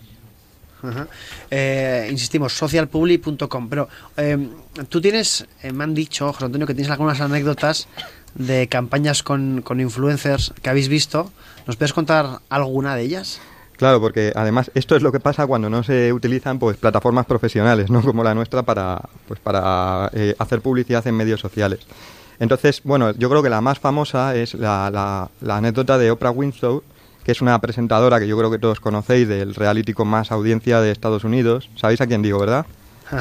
Ajá. 0.84 1.08
Eh, 1.50 2.08
insistimos, 2.10 2.54
socialpublic.com. 2.54 3.70
Pero 3.70 3.88
eh, 4.18 4.38
tú 4.90 5.02
tienes, 5.02 5.46
eh, 5.62 5.72
me 5.72 5.84
han 5.84 5.94
dicho, 5.94 6.32
José 6.34 6.46
Antonio, 6.46 6.66
que 6.66 6.74
tienes 6.74 6.92
algunas 6.92 7.20
anécdotas 7.22 7.88
de 8.36 8.68
campañas 8.68 9.24
con, 9.24 9.62
con 9.62 9.80
influencers 9.80 10.54
que 10.62 10.70
habéis 10.70 10.88
visto. 10.88 11.32
¿Nos 11.68 11.76
puedes 11.76 11.94
contar 11.94 12.40
alguna 12.50 12.96
de 12.96 13.04
ellas? 13.04 13.40
Claro, 13.78 14.00
porque 14.00 14.32
además 14.36 14.70
esto 14.76 14.96
es 14.96 15.02
lo 15.02 15.12
que 15.12 15.20
pasa 15.20 15.48
cuando 15.48 15.70
no 15.70 15.82
se 15.84 16.14
utilizan 16.14 16.60
pues 16.60 16.78
plataformas 16.78 17.26
profesionales, 17.26 17.90
¿no? 17.90 18.02
Como 18.06 18.24
la 18.24 18.34
nuestra 18.36 18.62
para 18.64 19.02
pues 19.28 19.40
para 19.40 20.10
eh, 20.14 20.36
hacer 20.40 20.62
publicidad 20.62 21.06
en 21.08 21.16
medios 21.16 21.40
sociales. 21.40 21.80
Entonces, 22.40 22.82
bueno, 22.84 23.12
yo 23.12 23.30
creo 23.30 23.44
que 23.44 23.50
la 23.50 23.62
más 23.62 23.80
famosa 23.80 24.36
es 24.36 24.54
la, 24.56 24.90
la- 24.92 25.30
la 25.42 25.58
anécdota 25.58 25.98
de 25.98 26.10
Oprah 26.12 26.32
Winfrey, 26.32 26.80
que 27.24 27.32
es 27.32 27.42
una 27.42 27.60
presentadora 27.60 28.20
que 28.20 28.28
yo 28.28 28.36
creo 28.38 28.50
que 28.50 28.58
todos 28.58 28.80
conocéis 28.80 29.28
del 29.28 29.54
reality 29.54 29.94
con 29.94 30.08
más 30.08 30.32
audiencia 30.32 30.82
de 30.82 30.92
Estados 30.92 31.24
Unidos. 31.24 31.70
¿Sabéis 31.76 32.02
a 32.02 32.08
quién 32.08 32.22
digo, 32.24 32.40
verdad? 32.40 32.66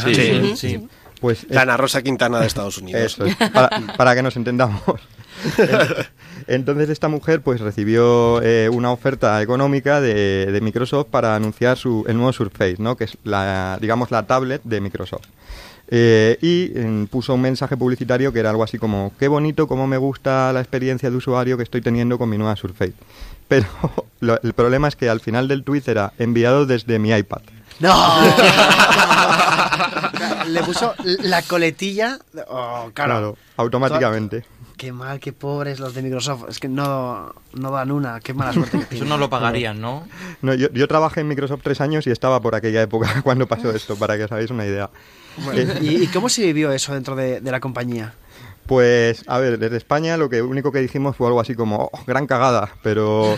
Sí, 0.05 0.15
Sí. 0.15 0.57
sí. 0.57 0.89
Pues 1.21 1.45
es- 1.45 1.51
La 1.51 1.63
Ana 1.63 1.77
Rosa 1.77 2.03
Quintana 2.03 2.41
de 2.41 2.47
Estados 2.47 2.79
Unidos. 2.79 3.03
eso 3.05 3.25
es, 3.27 3.37
para, 3.37 3.71
para 3.97 4.15
que 4.15 4.23
nos 4.23 4.37
entendamos. 4.37 4.83
Entonces 6.47 6.89
esta 6.89 7.09
mujer 7.09 7.43
pues 7.43 7.61
recibió 7.61 8.41
eh, 8.43 8.69
una 8.71 8.91
oferta 8.93 9.41
económica 9.43 10.01
de, 10.01 10.47
de 10.51 10.61
Microsoft 10.61 11.09
para 11.11 11.37
anunciar 11.37 11.77
su, 11.77 12.05
el 12.09 12.17
nuevo 12.17 12.33
Surface, 12.33 12.77
¿no? 12.79 12.97
que 12.97 13.05
es 13.05 13.17
la, 13.25 13.79
digamos 13.81 14.11
la 14.11 14.27
tablet 14.27 14.63
de 14.65 14.81
Microsoft. 14.81 15.27
Eh, 15.93 16.39
y 16.41 16.79
mm, 16.79 17.07
puso 17.07 17.35
un 17.35 17.41
mensaje 17.41 17.77
publicitario 17.77 18.33
que 18.33 18.39
era 18.39 18.51
algo 18.51 18.63
así 18.63 18.79
como 18.79 19.13
qué 19.19 19.27
bonito, 19.29 19.67
cómo 19.67 19.87
me 19.89 19.97
gusta 19.97 20.53
la 20.53 20.61
experiencia 20.61 21.11
de 21.11 21.17
usuario 21.17 21.57
que 21.57 21.65
estoy 21.65 21.81
teniendo 21.81 22.17
con 22.19 22.29
mi 22.31 22.39
nueva 22.39 22.57
Surface. 22.57 22.93
Pero 23.49 23.67
lo- 24.21 24.41
el 24.43 24.53
problema 24.53 24.89
es 24.89 24.97
que 24.97 25.09
al 25.09 25.21
final 25.21 25.49
del 25.49 25.65
tweet 25.65 25.83
era 25.87 26.13
enviado 26.19 26.67
desde 26.67 26.99
mi 26.99 27.11
iPad. 27.11 27.43
¡No! 27.81 27.97
Le 30.49 30.63
puso 30.63 30.95
la 31.23 31.43
coletilla. 31.43 32.19
Oh, 32.49 32.91
claro. 32.93 33.37
automáticamente. 33.57 34.45
qué 34.77 34.93
mal, 34.93 35.21
qué 35.21 35.33
pobres 35.33 35.79
los 35.81 35.95
de 35.95 36.03
Microsoft. 36.03 36.45
Es 36.49 36.59
que 36.59 36.69
no, 36.69 37.35
no 37.55 37.71
dan 37.71 37.91
una, 37.91 38.21
qué 38.21 38.35
mala 38.35 38.53
suerte. 38.53 38.81
que 38.89 38.97
Eso 38.97 39.05
no 39.05 39.19
lo 39.19 39.31
pagarían, 39.31 39.81
¿no? 39.81 40.07
No, 40.43 40.55
yo, 40.55 40.69
yo 40.73 40.89
trabajé 40.89 41.21
en 41.21 41.29
Microsoft 41.29 41.61
tres 41.63 41.81
años 41.81 42.07
y 42.07 42.11
estaba 42.11 42.41
por 42.41 42.55
aquella 42.55 42.83
época 42.83 43.21
cuando 43.25 43.47
pasó 43.47 43.71
esto, 43.71 43.97
para 43.97 44.17
que 44.17 44.25
os 44.25 44.33
hagáis 44.33 44.51
una 44.51 44.67
idea. 44.67 44.91
Bueno, 45.45 45.75
¿y, 45.81 46.05
y 46.05 46.07
cómo 46.09 46.29
se 46.29 46.43
vivió 46.43 46.73
eso 46.73 46.93
dentro 46.95 47.15
de, 47.17 47.41
de 47.41 47.51
la 47.51 47.61
compañía? 47.61 48.15
Pues, 48.67 49.25
a 49.27 49.39
ver, 49.39 49.59
desde 49.59 49.77
España 49.77 50.17
lo 50.17 50.29
que 50.29 50.43
único 50.43 50.71
que 50.73 50.81
dijimos 50.81 51.17
fue 51.17 51.27
algo 51.27 51.41
así 51.41 51.55
como, 51.55 51.91
"Oh, 51.93 52.01
gran 52.07 52.27
cagada, 52.27 52.71
pero 52.83 53.35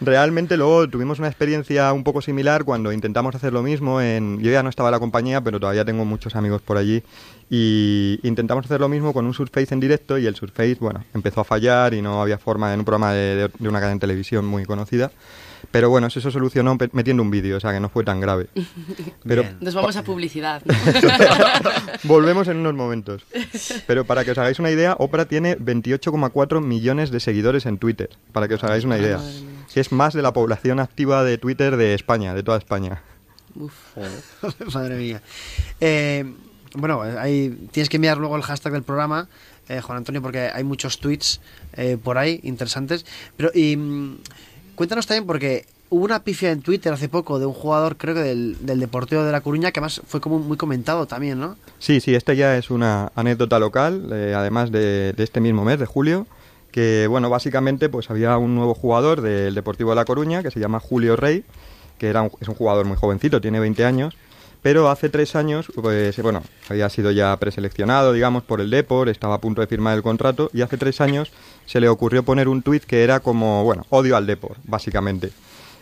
realmente 0.00 0.56
luego 0.56 0.88
tuvimos 0.88 1.18
una 1.18 1.28
experiencia 1.28 1.92
un 1.92 2.04
poco 2.04 2.22
similar 2.22 2.64
cuando 2.64 2.92
intentamos 2.92 3.34
hacer 3.34 3.52
lo 3.52 3.62
mismo 3.62 4.00
en... 4.00 4.40
Yo 4.40 4.50
ya 4.50 4.62
no 4.62 4.68
estaba 4.68 4.88
en 4.88 4.92
la 4.92 5.00
compañía, 5.00 5.40
pero 5.42 5.60
todavía 5.60 5.84
tengo 5.84 6.04
muchos 6.04 6.36
amigos 6.36 6.62
por 6.62 6.76
allí 6.76 7.02
y 7.52 8.20
intentamos 8.22 8.64
hacer 8.64 8.80
lo 8.80 8.88
mismo 8.88 9.12
con 9.12 9.26
un 9.26 9.34
Surface 9.34 9.74
en 9.74 9.80
directo 9.80 10.16
y 10.16 10.26
el 10.26 10.36
Surface, 10.36 10.76
bueno, 10.78 11.04
empezó 11.12 11.40
a 11.40 11.44
fallar 11.44 11.94
y 11.94 12.00
no 12.00 12.22
había 12.22 12.38
forma 12.38 12.72
en 12.72 12.78
un 12.78 12.84
programa 12.84 13.12
de, 13.12 13.50
una 13.58 13.80
cadena 13.80 13.94
de 13.94 13.98
televisión 13.98 14.46
muy 14.46 14.64
conocida. 14.64 15.10
Pero 15.72 15.90
bueno, 15.90 16.06
eso 16.06 16.20
se 16.20 16.30
solucionó 16.30 16.78
metiendo 16.92 17.22
un 17.22 17.30
vídeo, 17.30 17.56
o 17.56 17.60
sea 17.60 17.72
que 17.72 17.80
no 17.80 17.90
fue 17.90 18.04
tan 18.04 18.20
grave. 18.20 18.46
Pero 19.24 19.42
Bien. 19.42 19.56
Nos 19.60 19.74
vamos 19.74 19.96
a 19.96 20.04
publicidad. 20.04 20.62
¿no? 20.64 20.74
Volvemos 22.04 22.48
en 22.48 22.58
unos 22.58 22.74
momentos. 22.74 23.26
Pero 23.86 24.04
para 24.04 24.24
que 24.24 24.30
os 24.30 24.38
hagáis 24.38 24.58
una 24.58 24.70
idea, 24.70 24.94
Oprah 24.98 25.26
tiene 25.26 25.58
28,4 25.58 26.62
millones 26.62 27.10
de 27.10 27.20
seguidores 27.20 27.66
en 27.66 27.78
Twitter. 27.78 28.10
Para 28.32 28.48
que 28.48 28.54
os 28.54 28.64
hagáis 28.64 28.84
una 28.84 28.96
idea. 28.96 29.20
Que 29.72 29.80
es 29.80 29.92
más 29.92 30.14
de 30.14 30.22
la 30.22 30.32
población 30.32 30.80
activa 30.80 31.22
de 31.24 31.38
Twitter 31.38 31.76
de 31.76 31.94
España, 31.94 32.34
de 32.34 32.42
toda 32.42 32.58
España. 32.58 33.02
Uf. 33.54 33.72
Madre 34.74 34.96
mía. 34.96 35.22
Eh, 35.80 36.24
bueno, 36.74 37.02
ahí 37.02 37.68
tienes 37.72 37.88
que 37.88 37.96
enviar 37.96 38.18
luego 38.18 38.36
el 38.36 38.42
hashtag 38.42 38.72
del 38.72 38.82
programa, 38.82 39.28
eh, 39.68 39.80
Juan 39.80 39.98
Antonio, 39.98 40.22
porque 40.22 40.50
hay 40.52 40.64
muchos 40.64 40.98
tweets 40.98 41.40
eh, 41.74 41.96
por 42.02 42.18
ahí 42.18 42.40
interesantes. 42.44 43.04
Pero 43.36 43.50
y 43.54 43.76
mm, 43.76 44.18
cuéntanos 44.74 45.06
también, 45.06 45.26
porque 45.26 45.66
hubo 45.90 46.04
una 46.04 46.22
pifia 46.22 46.52
en 46.52 46.62
Twitter 46.62 46.92
hace 46.92 47.08
poco 47.08 47.38
de 47.38 47.46
un 47.46 47.52
jugador, 47.52 47.96
creo 47.96 48.14
que 48.14 48.20
del, 48.20 48.56
del 48.60 48.80
Deportivo 48.80 49.24
de 49.24 49.32
La 49.32 49.40
Coruña, 49.40 49.72
que 49.72 49.80
además 49.80 50.00
fue 50.06 50.20
como 50.20 50.38
muy 50.38 50.56
comentado 50.56 51.06
también, 51.06 51.40
¿no? 51.40 51.56
Sí, 51.78 52.00
sí, 52.00 52.14
esta 52.14 52.32
ya 52.34 52.56
es 52.56 52.70
una 52.70 53.10
anécdota 53.16 53.58
local, 53.58 54.08
eh, 54.12 54.34
además 54.36 54.70
de, 54.70 55.12
de 55.12 55.24
este 55.24 55.40
mismo 55.40 55.64
mes, 55.64 55.78
de 55.78 55.86
julio, 55.86 56.26
que, 56.72 57.06
bueno, 57.08 57.30
básicamente 57.30 57.88
pues 57.88 58.10
había 58.10 58.36
un 58.38 58.54
nuevo 58.54 58.74
jugador 58.74 59.20
del 59.20 59.54
Deportivo 59.54 59.90
de 59.90 59.96
La 59.96 60.04
Coruña 60.04 60.42
que 60.42 60.50
se 60.50 60.60
llama 60.60 60.80
Julio 60.80 61.16
Rey, 61.16 61.44
que 61.98 62.08
era 62.08 62.22
un- 62.22 62.30
es 62.40 62.48
un 62.48 62.54
jugador 62.54 62.86
muy 62.86 62.96
jovencito, 62.96 63.40
tiene 63.40 63.60
20 63.60 63.84
años, 63.84 64.14
pero 64.62 64.90
hace 64.90 65.08
tres 65.08 65.36
años, 65.36 65.66
pues, 65.74 66.20
bueno, 66.22 66.42
había 66.68 66.88
sido 66.90 67.10
ya 67.10 67.36
preseleccionado, 67.38 68.12
digamos, 68.12 68.42
por 68.42 68.60
el 68.60 68.70
Depor, 68.70 69.08
estaba 69.08 69.34
a 69.36 69.40
punto 69.40 69.60
de 69.62 69.66
firmar 69.66 69.96
el 69.96 70.02
contrato, 70.02 70.50
y 70.52 70.60
hace 70.62 70.76
tres 70.76 71.00
años 71.00 71.32
se 71.66 71.80
le 71.80 71.88
ocurrió 71.88 72.22
poner 72.24 72.46
un 72.48 72.62
tuit 72.62 72.84
que 72.84 73.02
era 73.02 73.20
como, 73.20 73.64
bueno, 73.64 73.86
odio 73.90 74.16
al 74.16 74.26
Depor, 74.26 74.56
básicamente. 74.64 75.30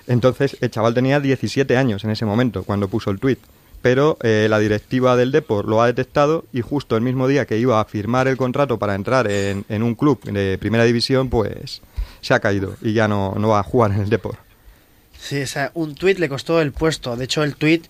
Entonces, 0.07 0.57
el 0.61 0.71
chaval 0.71 0.95
tenía 0.95 1.21
17 1.21 1.76
años 1.76 2.04
en 2.04 2.11
ese 2.11 2.25
momento, 2.25 2.62
cuando 2.64 2.88
puso 2.88 3.11
el 3.11 3.18
tuit. 3.18 3.38
Pero 3.80 4.18
eh, 4.23 4.49
la 4.50 4.58
directiva 4.58 5.16
del 5.16 5.30
Depor 5.30 5.66
lo 5.66 5.80
ha 5.80 5.87
detectado 5.87 6.44
y 6.52 6.62
justo 6.62 6.97
el 6.97 7.02
mismo 7.02 7.28
día 7.28 7.47
que 7.47 7.58
iba 7.58 7.80
a 7.80 7.85
firmar 7.85 8.26
el 8.26 8.37
contrato 8.37 8.78
para 8.78 8.94
entrar 8.94 9.30
en, 9.30 9.64
en 9.68 9.82
un 9.82 9.94
club 9.94 10.20
de 10.25 10.58
primera 10.58 10.85
división, 10.85 11.28
pues 11.30 11.80
se 12.20 12.35
ha 12.35 12.40
caído 12.40 12.75
y 12.82 12.92
ya 12.92 13.06
no, 13.06 13.35
no 13.38 13.49
va 13.50 13.61
a 13.61 13.62
jugar 13.62 13.92
en 13.92 14.00
el 14.00 14.11
Depor. 14.11 14.37
Sí, 15.20 15.42
o 15.42 15.47
sea, 15.47 15.70
un 15.75 15.94
tuit 15.94 16.18
le 16.18 16.28
costó 16.28 16.61
el 16.61 16.73
puesto. 16.73 17.16
De 17.16 17.25
hecho, 17.25 17.42
el 17.44 17.54
tuit 17.54 17.87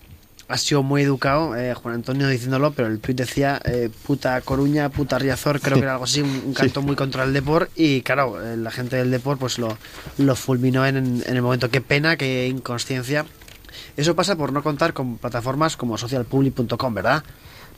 ha 0.47 0.57
sido 0.57 0.81
muy 0.81 1.03
educado, 1.03 1.55
eh, 1.55 1.73
Juan 1.75 1.95
Antonio 1.95 2.27
diciéndolo, 2.27 2.71
pero 2.71 2.87
el 2.87 2.99
tuit 2.99 3.17
decía 3.17 3.61
eh, 3.65 3.89
puta 4.03 4.41
Coruña, 4.41 4.89
puta 4.89 5.19
Riazor, 5.19 5.59
creo 5.59 5.77
que 5.77 5.83
era 5.83 5.93
algo 5.93 6.05
así, 6.05 6.21
un, 6.21 6.41
un 6.45 6.53
canto 6.53 6.81
muy 6.81 6.95
contra 6.95 7.23
el 7.23 7.33
Depor. 7.33 7.69
Y 7.75 8.01
claro, 8.01 8.43
eh, 8.43 8.57
la 8.57 8.71
gente 8.71 8.95
del 8.95 9.11
Depor 9.11 9.37
pues 9.37 9.57
lo, 9.59 9.77
lo 10.17 10.35
fulminó 10.35 10.85
en, 10.85 10.97
en 10.97 11.35
el 11.35 11.41
momento. 11.41 11.69
Qué 11.69 11.81
pena, 11.81 12.17
qué 12.17 12.47
inconsciencia. 12.47 13.25
Eso 13.97 14.15
pasa 14.15 14.35
por 14.35 14.51
no 14.51 14.63
contar 14.63 14.93
con 14.93 15.17
plataformas 15.17 15.77
como 15.77 15.97
socialpublic.com, 15.97 16.93
¿verdad? 16.93 17.23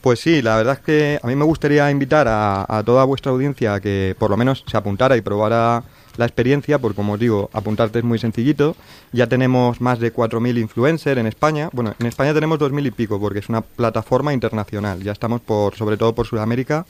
Pues 0.01 0.19
sí, 0.19 0.41
la 0.41 0.55
verdad 0.57 0.73
es 0.73 0.79
que 0.79 1.19
a 1.21 1.27
mí 1.27 1.35
me 1.35 1.45
gustaría 1.45 1.89
invitar 1.91 2.27
a, 2.27 2.65
a 2.67 2.83
toda 2.83 3.03
vuestra 3.03 3.31
audiencia 3.31 3.75
a 3.75 3.79
que 3.79 4.15
por 4.17 4.31
lo 4.31 4.37
menos 4.37 4.63
se 4.67 4.75
apuntara 4.75 5.15
y 5.15 5.21
probara 5.21 5.83
la 6.17 6.25
experiencia, 6.25 6.79
porque 6.79 6.95
como 6.95 7.13
os 7.13 7.19
digo, 7.19 7.49
apuntarte 7.53 7.99
es 7.99 8.05
muy 8.05 8.19
sencillito. 8.19 8.75
Ya 9.11 9.27
tenemos 9.27 9.79
más 9.81 9.99
de 9.99 10.13
4.000 10.13 10.59
influencers 10.59 11.19
en 11.19 11.27
España. 11.27 11.69
Bueno, 11.71 11.93
en 11.99 12.05
España 12.07 12.33
tenemos 12.33 12.59
2.000 12.59 12.87
y 12.87 12.91
pico, 12.91 13.19
porque 13.19 13.39
es 13.39 13.49
una 13.49 13.61
plataforma 13.61 14.33
internacional. 14.33 15.01
Ya 15.03 15.11
estamos 15.11 15.41
por, 15.41 15.75
sobre 15.75 15.97
todo 15.97 16.13
por 16.13 16.27
Sudamérica, 16.27 16.85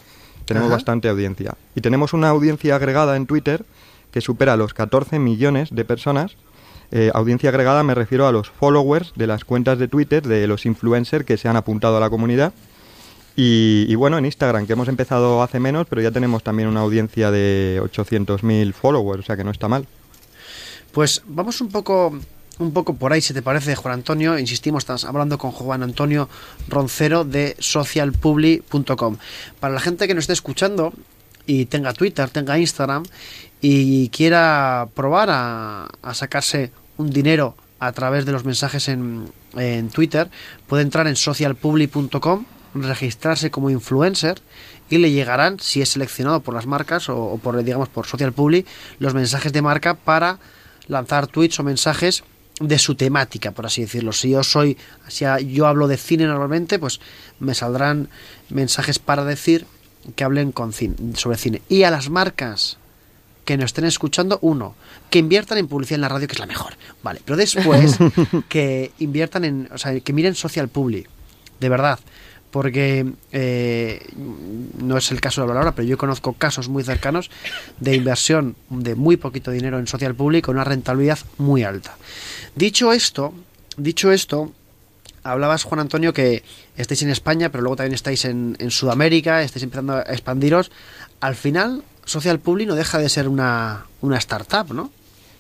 tenemos 0.46 0.68
Ajá. 0.68 0.78
bastante 0.78 1.10
audiencia. 1.10 1.56
Y 1.76 1.82
tenemos 1.82 2.14
una 2.14 2.30
audiencia 2.30 2.76
agregada 2.76 3.16
en 3.16 3.28
Twitter 3.28 3.66
que 4.12 4.22
supera 4.22 4.58
los 4.58 4.74
14 4.74 5.20
millones 5.20 5.70
de 5.72 5.86
personas. 5.86 6.36
Eh, 6.92 7.10
audiencia 7.14 7.50
agregada 7.50 7.84
me 7.84 7.96
refiero 7.96 8.28
a 8.28 8.32
los 8.32 8.50
followers 8.50 9.14
de 9.16 9.26
las 9.26 9.46
cuentas 9.46 9.80
de 9.80 9.88
Twitter 9.88 10.22
de 10.28 10.46
los 10.46 10.66
influencers 10.66 11.26
que 11.26 11.38
se 11.38 11.48
han 11.48 11.56
apuntado 11.56 11.98
a 11.98 12.00
la 12.00 12.10
comunidad. 12.10 12.54
Y, 13.34 13.96
bueno, 13.96 14.18
en 14.18 14.26
Instagram, 14.26 14.68
que 14.68 14.74
hemos 14.74 14.90
empezado 14.90 15.42
hace 15.42 15.60
menos, 15.60 15.88
pero 15.90 16.02
ya 16.02 16.12
tenemos 16.12 16.44
también 16.44 16.68
una 16.68 16.82
audiencia 16.82 17.32
de 17.32 17.82
800.000 17.82 18.74
followers, 18.74 19.24
o 19.24 19.26
sea 19.26 19.38
que 19.38 19.44
no 19.44 19.52
está 19.52 19.68
mal. 19.68 19.88
Pues 20.92 21.24
vamos 21.26 21.62
un 21.62 21.70
poco 21.70 22.14
un 22.60 22.74
poco 22.74 22.94
por 22.94 23.14
ahí, 23.14 23.22
si 23.22 23.34
te 23.34 23.42
parece, 23.42 23.76
Juan 23.76 23.96
Antonio. 23.96 24.38
Insistimos, 24.38 24.84
estás 24.84 25.06
hablando 25.06 25.38
con 25.38 25.52
Juan 25.52 25.82
Antonio 25.82 26.30
Roncero 26.68 27.24
de 27.24 27.56
socialpubli.com. 27.58 29.18
Para 29.60 29.74
la 29.74 29.80
gente 29.80 30.08
que 30.08 30.14
nos 30.14 30.24
esté 30.24 30.34
escuchando 30.34 30.94
y 31.46 31.66
tenga 31.66 31.94
Twitter, 31.94 32.30
tenga 32.30 32.58
Instagram 32.58 33.04
y 33.62 34.10
quiera 34.10 34.88
probar 34.94 35.30
a, 35.30 35.90
a 36.02 36.14
sacarse 36.14 36.72
un 36.98 37.10
dinero 37.10 37.56
a 37.80 37.92
través 37.94 38.26
de 38.26 38.32
los 38.32 38.46
mensajes 38.46 38.88
en, 38.88 39.32
en 39.56 39.90
Twitter, 39.90 40.30
puede 40.68 40.84
entrar 40.84 41.08
en 41.08 41.16
socialpubli.com, 41.16 42.46
registrarse 42.76 43.50
como 43.50 43.70
influencer 43.70 44.42
y 44.90 44.98
le 44.98 45.12
llegarán, 45.12 45.60
si 45.60 45.82
es 45.82 45.90
seleccionado 45.90 46.42
por 46.42 46.54
las 46.54 46.68
marcas 46.68 47.10
o, 47.10 47.18
o 47.18 47.38
por, 47.38 47.64
digamos, 47.64 47.90
por 47.90 48.06
Social 48.06 48.34
Publi, 48.34 48.66
los 49.00 49.14
mensajes 49.14 49.52
de 49.52 49.62
marca 49.62 49.96
para 49.96 50.38
lanzar 50.88 51.28
tweets 51.28 51.60
o 51.60 51.64
mensajes 51.64 52.24
de 52.60 52.78
su 52.78 52.96
temática, 52.96 53.52
por 53.52 53.66
así 53.66 53.82
decirlo. 53.82 54.14
Si 54.14 54.30
yo 54.30 54.44
soy, 54.44 54.78
si 55.08 55.26
yo 55.48 55.66
hablo 55.66 55.88
de 55.88 55.98
cine 55.98 56.26
normalmente, 56.26 56.78
pues 56.78 57.00
me 57.40 57.56
saldrán 57.56 58.10
mensajes 58.50 59.00
para 59.00 59.24
decir 59.26 59.66
que 60.16 60.24
hablen 60.24 60.52
con 60.52 60.74
cine, 60.74 60.96
sobre 61.16 61.38
cine. 61.38 61.62
Y 61.70 61.84
a 61.84 61.92
las 61.92 62.10
marcas 62.10 62.78
que 63.46 63.58
nos 63.58 63.66
estén 63.68 63.86
escuchando, 63.86 64.40
uno, 64.42 64.76
que 65.10 65.20
inviertan 65.20 65.58
en 65.58 65.68
publicidad 65.68 65.96
en 65.96 66.02
la 66.02 66.10
radio, 66.10 66.28
que 66.28 66.34
es 66.34 66.40
la 66.40 66.46
mejor. 66.46 66.74
Vale, 67.04 67.22
pero 67.26 67.38
después 67.38 67.98
que 68.50 68.92
inviertan 69.00 69.46
en, 69.46 69.70
o 69.74 69.78
sea, 69.78 70.00
que 70.00 70.14
miren 70.14 70.36
Social 70.36 70.70
Public, 70.70 71.10
de 71.60 71.70
verdad. 71.70 72.00
Porque 72.52 73.10
eh, 73.32 74.06
no 74.82 74.98
es 74.98 75.10
el 75.12 75.22
caso 75.22 75.40
de 75.40 75.44
hablar 75.44 75.58
ahora, 75.58 75.74
pero 75.74 75.88
yo 75.88 75.98
conozco 75.98 76.34
casos 76.34 76.68
muy 76.68 76.84
cercanos 76.84 77.32
de 77.80 77.96
inversión 77.96 78.58
de 78.70 78.96
muy 78.96 79.16
poquito 79.16 79.52
dinero 79.52 79.80
en 79.80 79.88
social 79.88 80.16
public 80.16 80.46
con 80.46 80.56
una 80.56 80.66
rentabilidad 80.66 81.20
muy 81.38 81.64
alta. 81.64 81.96
Dicho 82.54 82.92
esto, 82.92 83.34
dicho 83.78 84.12
esto, 84.12 84.52
hablabas 85.24 85.64
Juan 85.64 85.80
Antonio 85.80 86.14
que 86.14 86.44
estáis 86.76 87.02
en 87.04 87.10
España, 87.10 87.50
pero 87.50 87.62
luego 87.62 87.76
también 87.76 87.94
estáis 87.94 88.26
en, 88.26 88.56
Sudamérica, 88.70 89.44
estáis 89.44 89.64
empezando 89.64 89.94
a 89.94 90.02
expandiros. 90.02 90.72
Al 91.20 91.36
final, 91.36 91.84
Social 92.06 92.40
Public 92.40 92.68
no 92.68 92.76
deja 92.76 92.98
de 92.98 93.10
ser 93.10 93.28
una, 93.28 93.86
una 94.02 94.18
startup, 94.18 94.74
¿no? 94.74 94.92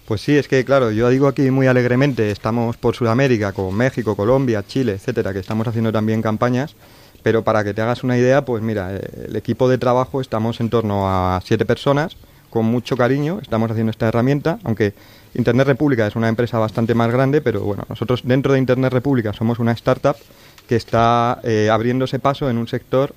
Pues 0.05 0.21
sí, 0.21 0.35
es 0.35 0.47
que 0.47 0.65
claro, 0.65 0.91
yo 0.91 1.09
digo 1.09 1.27
aquí 1.27 1.49
muy 1.51 1.67
alegremente, 1.67 2.31
estamos 2.31 2.75
por 2.75 2.95
Sudamérica, 2.95 3.53
con 3.53 3.73
México, 3.73 4.15
Colombia, 4.15 4.63
Chile, 4.67 4.93
etcétera, 4.93 5.31
que 5.31 5.39
estamos 5.39 5.67
haciendo 5.67 5.91
también 5.91 6.21
campañas, 6.21 6.75
pero 7.23 7.43
para 7.43 7.63
que 7.63 7.73
te 7.73 7.81
hagas 7.81 8.03
una 8.03 8.17
idea, 8.17 8.43
pues 8.43 8.61
mira, 8.61 8.91
el 8.91 9.35
equipo 9.35 9.69
de 9.69 9.77
trabajo 9.77 10.19
estamos 10.19 10.59
en 10.59 10.69
torno 10.69 11.07
a 11.07 11.39
siete 11.45 11.65
personas, 11.65 12.17
con 12.49 12.65
mucho 12.65 12.97
cariño, 12.97 13.39
estamos 13.41 13.71
haciendo 13.71 13.91
esta 13.91 14.07
herramienta, 14.07 14.59
aunque 14.63 14.93
Internet 15.33 15.67
República 15.67 16.07
es 16.07 16.15
una 16.15 16.29
empresa 16.29 16.59
bastante 16.59 16.93
más 16.93 17.11
grande, 17.11 17.41
pero 17.41 17.61
bueno, 17.61 17.83
nosotros 17.89 18.21
dentro 18.23 18.53
de 18.53 18.59
Internet 18.59 18.91
República 18.91 19.33
somos 19.33 19.59
una 19.59 19.71
startup 19.71 20.15
que 20.67 20.75
está 20.75 21.39
eh, 21.43 21.69
abriéndose 21.71 22.19
paso 22.19 22.49
en 22.49 22.57
un 22.57 22.67
sector 22.67 23.13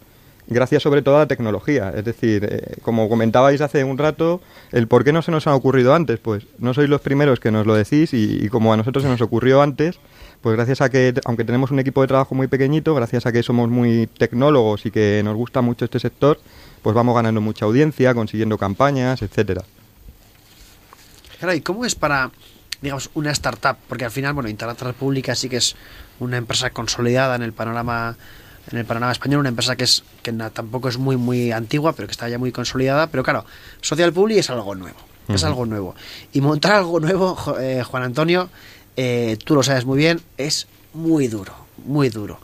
gracias 0.46 0.82
sobre 0.82 1.02
todo 1.02 1.16
a 1.16 1.20
la 1.20 1.26
tecnología. 1.26 1.92
Es 1.94 2.04
decir, 2.04 2.46
eh, 2.50 2.76
como 2.82 3.08
comentabais 3.08 3.60
hace 3.60 3.84
un 3.84 3.98
rato, 3.98 4.40
el 4.72 4.88
por 4.88 5.04
qué 5.04 5.12
no 5.12 5.22
se 5.22 5.30
nos 5.30 5.46
ha 5.46 5.54
ocurrido 5.54 5.94
antes, 5.94 6.18
pues 6.18 6.46
no 6.58 6.74
sois 6.74 6.88
los 6.88 7.00
primeros 7.00 7.40
que 7.40 7.50
nos 7.50 7.66
lo 7.66 7.74
decís 7.74 8.12
y, 8.12 8.44
y 8.44 8.48
como 8.48 8.72
a 8.72 8.76
nosotros 8.76 9.02
se 9.02 9.08
nos 9.08 9.20
ocurrió 9.20 9.62
antes, 9.62 9.98
pues 10.40 10.56
gracias 10.56 10.80
a 10.80 10.90
que, 10.90 11.14
aunque 11.24 11.44
tenemos 11.44 11.70
un 11.70 11.78
equipo 11.78 12.02
de 12.02 12.08
trabajo 12.08 12.34
muy 12.34 12.48
pequeñito, 12.48 12.94
gracias 12.94 13.26
a 13.26 13.32
que 13.32 13.42
somos 13.42 13.68
muy 13.68 14.06
tecnólogos 14.06 14.86
y 14.86 14.90
que 14.90 15.22
nos 15.24 15.36
gusta 15.36 15.62
mucho 15.62 15.86
este 15.86 15.98
sector, 15.98 16.38
pues 16.82 16.94
vamos 16.94 17.14
ganando 17.14 17.40
mucha 17.40 17.64
audiencia, 17.64 18.14
consiguiendo 18.14 18.58
campañas, 18.58 19.22
etcétera. 19.22 19.62
Claro, 21.44 21.58
¿y 21.58 21.60
cómo 21.60 21.84
es 21.84 21.94
para, 21.94 22.30
digamos, 22.80 23.10
una 23.12 23.30
startup? 23.32 23.76
Porque 23.86 24.06
al 24.06 24.10
final, 24.10 24.32
bueno, 24.32 24.48
Internet 24.48 24.80
República 24.80 25.34
sí 25.34 25.50
que 25.50 25.58
es 25.58 25.76
una 26.18 26.38
empresa 26.38 26.70
consolidada 26.70 27.36
en 27.36 27.42
el 27.42 27.52
panorama 27.52 28.16
en 28.72 28.78
el 28.78 28.86
panorama 28.86 29.12
español, 29.12 29.40
una 29.40 29.50
empresa 29.50 29.76
que 29.76 29.84
es 29.84 30.04
que 30.22 30.32
tampoco 30.32 30.88
es 30.88 30.96
muy 30.96 31.18
muy 31.18 31.52
antigua, 31.52 31.92
pero 31.92 32.08
que 32.08 32.12
está 32.12 32.30
ya 32.30 32.38
muy 32.38 32.50
consolidada. 32.50 33.08
Pero 33.08 33.22
claro, 33.22 33.44
Social 33.82 34.10
Publi 34.14 34.38
es 34.38 34.48
algo 34.48 34.74
nuevo, 34.74 34.96
es 35.28 35.44
algo 35.44 35.66
nuevo. 35.66 35.94
Y 36.32 36.40
montar 36.40 36.76
algo 36.76 36.98
nuevo, 36.98 37.36
eh, 37.60 37.82
Juan 37.82 38.04
Antonio, 38.04 38.48
eh, 38.96 39.36
tú 39.44 39.54
lo 39.54 39.62
sabes 39.62 39.84
muy 39.84 39.98
bien, 39.98 40.22
es 40.38 40.66
muy 40.94 41.28
duro, 41.28 41.54
muy 41.84 42.08
duro. 42.08 42.40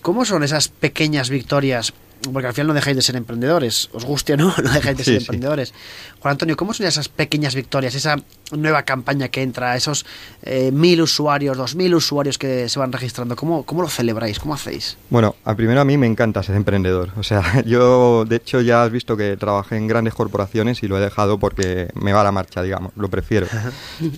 ¿Cómo 0.00 0.24
son 0.24 0.44
esas 0.44 0.68
pequeñas 0.68 1.28
victorias? 1.28 1.92
Porque 2.32 2.48
al 2.48 2.54
final 2.54 2.68
no 2.68 2.74
dejáis 2.74 2.96
de 2.96 3.02
ser 3.02 3.16
emprendedores, 3.16 3.90
os 3.92 4.04
guste 4.04 4.34
o 4.34 4.36
no, 4.36 4.54
no 4.62 4.72
dejáis 4.72 4.96
de 4.98 5.04
ser 5.04 5.14
sí. 5.14 5.24
emprendedores. 5.24 5.74
Juan 6.20 6.32
Antonio, 6.32 6.56
¿cómo 6.56 6.72
son 6.72 6.86
esas 6.86 7.08
pequeñas 7.08 7.54
victorias, 7.54 7.94
esa 7.94 8.16
nueva 8.52 8.82
campaña 8.82 9.28
que 9.28 9.42
entra, 9.42 9.76
esos 9.76 10.06
eh, 10.42 10.70
mil 10.72 11.02
usuarios, 11.02 11.56
dos 11.56 11.74
mil 11.74 11.94
usuarios 11.94 12.38
que 12.38 12.68
se 12.68 12.78
van 12.78 12.92
registrando? 12.92 13.36
¿Cómo, 13.36 13.64
¿Cómo 13.64 13.82
lo 13.82 13.88
celebráis? 13.88 14.38
¿Cómo 14.38 14.54
hacéis? 14.54 14.96
Bueno, 15.10 15.36
a 15.44 15.54
primero 15.54 15.80
a 15.80 15.84
mí 15.84 15.96
me 15.96 16.06
encanta 16.06 16.42
ser 16.42 16.56
emprendedor. 16.56 17.10
O 17.16 17.22
sea, 17.22 17.62
yo 17.66 18.24
de 18.24 18.36
hecho 18.36 18.60
ya 18.60 18.84
has 18.84 18.90
visto 18.90 19.16
que 19.16 19.36
trabajé 19.36 19.76
en 19.76 19.86
grandes 19.86 20.14
corporaciones 20.14 20.82
y 20.82 20.88
lo 20.88 20.98
he 20.98 21.00
dejado 21.00 21.38
porque 21.38 21.88
me 21.94 22.12
va 22.12 22.24
la 22.24 22.32
marcha, 22.32 22.62
digamos, 22.62 22.92
lo 22.96 23.08
prefiero. 23.08 23.46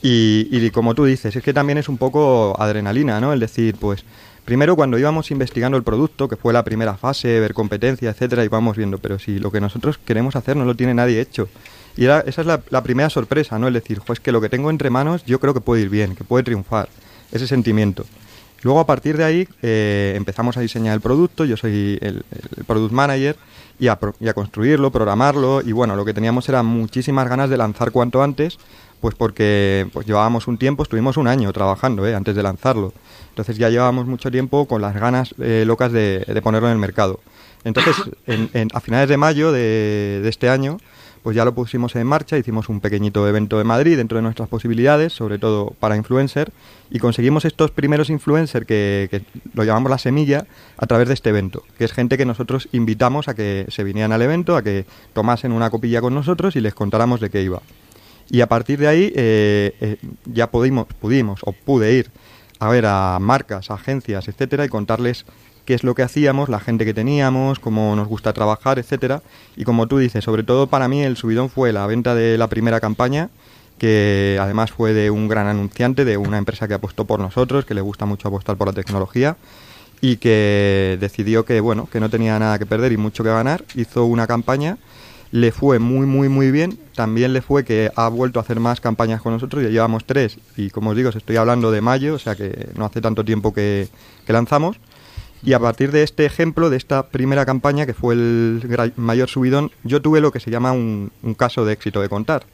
Y, 0.03 0.49
y 0.51 0.71
como 0.71 0.95
tú 0.95 1.05
dices, 1.05 1.35
es 1.37 1.43
que 1.43 1.53
también 1.53 1.79
es 1.79 1.89
un 1.89 1.99
poco 1.99 2.55
adrenalina, 2.59 3.21
¿no? 3.21 3.33
El 3.33 3.41
decir, 3.41 3.77
pues, 3.79 4.05
primero 4.47 4.76
cuando 4.76 4.99
íbamos 4.99 5.31
investigando 5.31 5.76
el 5.76 5.83
producto, 5.83 6.29
que 6.29 6.37
fue 6.37 6.55
la 6.55 6.65
primera 6.65 6.97
fase, 6.97 7.41
ver 7.41 7.53
competencia, 7.53 8.09
etcétera, 8.09 8.45
íbamos 8.45 8.76
viendo, 8.76 8.97
pero 8.97 9.19
si 9.19 9.38
lo 9.38 9.50
que 9.50 9.61
nosotros 9.61 9.99
queremos 9.99 10.37
hacer 10.37 10.57
no 10.57 10.65
lo 10.65 10.75
tiene 10.75 10.95
nadie 10.95 11.21
hecho. 11.21 11.49
Y 11.97 12.05
era, 12.05 12.21
esa 12.21 12.43
es 12.43 12.47
la, 12.47 12.83
primera 12.83 13.11
sorpresa, 13.11 13.59
¿no? 13.59 13.67
El 13.67 13.75
decir, 13.75 14.00
pues 14.07 14.21
que 14.21 14.31
lo 14.31 14.41
que 14.41 14.49
tengo 14.49 14.71
entre 14.71 14.88
manos 14.88 15.25
yo 15.25 15.41
creo 15.41 15.53
que 15.53 15.61
puede 15.61 15.83
ir 15.83 15.88
bien, 15.91 16.15
que 16.15 16.25
puede 16.25 16.45
triunfar. 16.45 16.88
Ese 17.33 17.49
sentimiento. 17.49 18.07
Luego 18.62 18.79
a 18.79 18.87
partir 18.87 19.17
de 19.17 19.25
ahí 19.25 19.49
eh, 19.62 20.15
empezamos 20.17 20.57
a 20.57 20.61
diseñar 20.61 20.95
el 20.95 21.00
producto, 21.00 21.45
yo 21.45 21.57
soy 21.57 21.99
el, 22.00 22.23
product 22.67 22.93
manager, 22.93 23.37
y 23.81 23.88
a, 23.88 23.99
y 24.21 24.29
a 24.29 24.33
construirlo, 24.33 24.93
programarlo, 24.93 25.61
y 25.61 25.73
bueno, 25.73 25.97
lo 25.97 26.05
que 26.05 26.15
teníamos 26.15 26.49
era 26.49 26.62
muchísimas 26.62 27.29
ganas 27.29 27.50
de 27.50 27.57
lanzar 27.57 27.91
cuanto 27.91 28.23
antes, 28.23 28.59
pues 29.00 29.15
porque 29.15 29.87
pues 29.93 30.07
llevábamos 30.07 30.47
un 30.49 30.59
tiempo, 30.59 30.83
estuvimos 30.83 31.17
un 31.17 31.29
año 31.29 31.53
trabajando 31.53 32.07
eh, 32.07 32.15
antes 32.15 32.35
de 32.35 32.43
lanzarlo. 32.43 32.93
Entonces 33.31 33.59
ya 33.59 33.69
llevábamos 33.71 34.07
mucho 34.07 34.31
tiempo 34.31 34.67
con 34.67 34.81
las 34.81 34.95
ganas 34.95 35.35
eh, 35.38 35.65
locas 35.67 35.93
de, 35.93 36.21
de 36.26 36.43
ponerlo 36.43 36.69
en 36.69 36.73
el 36.75 36.79
mercado. 36.79 37.21
Entonces, 37.65 37.95
en- 38.26 38.50
en- 38.55 38.69
a 38.73 38.81
finales 38.81 39.09
de 39.09 39.17
mayo 39.17 39.53
de, 39.53 40.21
de 40.23 40.29
este 40.29 40.49
año, 40.49 40.79
pues 41.23 41.35
ya 41.35 41.45
lo 41.45 41.53
pusimos 41.55 41.97
en 41.97 42.07
marcha, 42.07 42.38
hicimos 42.38 42.69
un 42.69 42.81
pequeñito 42.81 43.26
evento 43.29 43.59
de 43.59 43.65
Madrid 43.65 43.97
dentro 43.97 44.17
de 44.17 44.23
nuestras 44.23 44.49
posibilidades, 44.49 45.12
sobre 45.12 45.38
todo 45.41 45.75
para 45.81 45.97
influencer, 45.97 46.53
y 46.88 47.00
conseguimos 47.00 47.45
estos 47.45 47.73
primeros 47.73 48.11
influencers 48.11 48.65
que, 48.65 49.09
que 49.11 49.23
lo 49.53 49.65
llamamos 49.65 49.91
la 49.91 49.99
semilla 49.99 50.47
a 50.79 50.87
través 50.87 51.09
de 51.09 51.15
este 51.15 51.31
evento, 51.31 51.65
que 51.79 51.85
es 51.85 51.93
gente 51.93 52.17
que 52.17 52.25
nosotros 52.26 52.69
invitamos 52.71 53.26
a 53.26 53.35
que 53.35 53.67
se 53.71 53.83
vinieran 53.83 54.12
al 54.12 54.23
evento, 54.23 54.57
a 54.57 54.62
que 54.62 54.87
tomasen 55.15 55.50
una 55.50 55.69
copilla 55.69 56.00
con 56.00 56.15
nosotros 56.15 56.55
y 56.55 56.61
les 56.61 56.75
contáramos 56.75 57.19
de 57.21 57.29
qué 57.29 57.43
iba. 57.43 57.61
Y 58.30 58.40
a 58.40 58.49
partir 58.49 58.78
de 58.78 58.88
ahí 58.88 59.12
eh, 59.14 59.75
eh, 59.80 59.97
ya 60.25 60.50
pudimos, 60.50 60.87
pudimos 60.87 61.40
o 61.45 61.52
pude 61.52 61.92
ir 61.92 62.11
a 62.59 62.68
ver 62.68 62.87
a 62.87 63.18
marcas, 63.21 63.71
agencias, 63.71 64.28
etcétera, 64.28 64.64
y 64.64 64.68
contarles 64.68 65.26
qué 65.64 65.75
es 65.75 65.85
lo 65.85 65.95
que 65.95 66.02
hacíamos, 66.02 66.49
la 66.49 66.61
gente 66.61 66.85
que 66.85 66.95
teníamos, 66.95 67.59
cómo 67.59 67.95
nos 67.97 68.09
gusta 68.09 68.33
trabajar, 68.33 68.78
etcétera. 68.78 69.23
Y 69.56 69.64
como 69.64 69.87
tú 69.87 69.99
dices, 69.99 70.25
sobre 70.25 70.42
todo 70.42 70.68
para 70.68 70.88
mí 70.88 71.02
el 71.02 71.16
subidón 71.16 71.50
fue 71.50 71.73
la 71.73 71.87
venta 71.87 72.14
de 72.14 72.38
la 72.38 72.49
primera 72.49 72.80
campaña, 72.80 73.30
que 73.78 74.38
además 74.40 74.71
fue 74.73 74.95
de 74.95 75.11
un 75.11 75.28
gran 75.28 75.47
anunciante, 75.47 76.04
de 76.04 76.16
una 76.16 76.38
empresa 76.38 76.66
que 76.66 76.75
apostó 76.75 77.04
por 77.04 77.21
nosotros, 77.21 77.64
que 77.64 77.75
le 77.75 77.80
gusta 77.80 78.06
mucho 78.06 78.28
apostar 78.28 78.56
por 78.56 78.68
la 78.68 78.73
tecnología 78.73 79.37
y 80.00 80.16
que 80.16 80.97
decidió 81.00 81.45
que 81.45 81.61
bueno, 81.61 81.88
que 81.90 82.00
no 82.00 82.09
tenía 82.09 82.38
nada 82.38 82.59
que 82.59 82.66
perder 82.66 82.92
y 82.92 82.97
mucho 82.97 83.23
que 83.25 83.30
ganar, 83.30 83.64
hizo 83.75 84.04
una 84.04 84.26
campaña 84.26 84.78
le 85.30 85.52
fue 85.52 85.78
muy 85.78 86.06
muy 86.06 86.28
muy 86.28 86.50
bien. 86.50 86.78
También 86.95 87.33
le 87.33 87.42
fue 87.42 87.64
que 87.64 87.90
ha 87.95 88.09
vuelto 88.09 88.38
a 88.38 88.42
hacer 88.42 88.61
más 88.61 88.80
campañas 88.80 89.21
con 89.21 89.33
nosotros. 89.33 89.62
Ya 89.62 89.68
llevamos 89.68 90.04
tres. 90.04 90.38
Y 90.56 90.71
como 90.71 90.90
os 90.90 90.97
digo 90.97 91.09
os 91.11 91.16
estoy 91.16 91.37
hablando 91.37 91.71
de 91.71 91.80
mayo 91.80 92.14
o 92.14 92.18
sea 92.18 92.35
que 92.35 92.68
no 92.75 92.85
hace 92.85 93.00
tanto 93.00 93.25
tiempo 93.25 93.52
que, 93.52 93.88
lanzamos. 94.26 94.78
Y 95.42 95.52
a 95.52 95.61
partir 95.61 95.92
de 95.92 96.02
este 96.02 96.25
ejemplo 96.25 96.71
de 96.71 96.76
esta 96.76 97.08
primera 97.08 97.45
campaña 97.45 97.86
que 97.86 97.95
fue 97.95 98.15
el 98.15 98.93
mayor 98.97 99.28
subidón 99.28 99.71
yo 99.84 100.00
tuve 100.02 100.21
lo 100.21 100.32
que 100.32 100.41
se 100.41 100.50
llama 100.50 100.73
un, 100.73 101.12
un 101.23 101.34
caso 101.34 101.65
de 101.65 101.73
éxito 101.73 102.00
de 102.00 102.08
contar. 102.08 102.45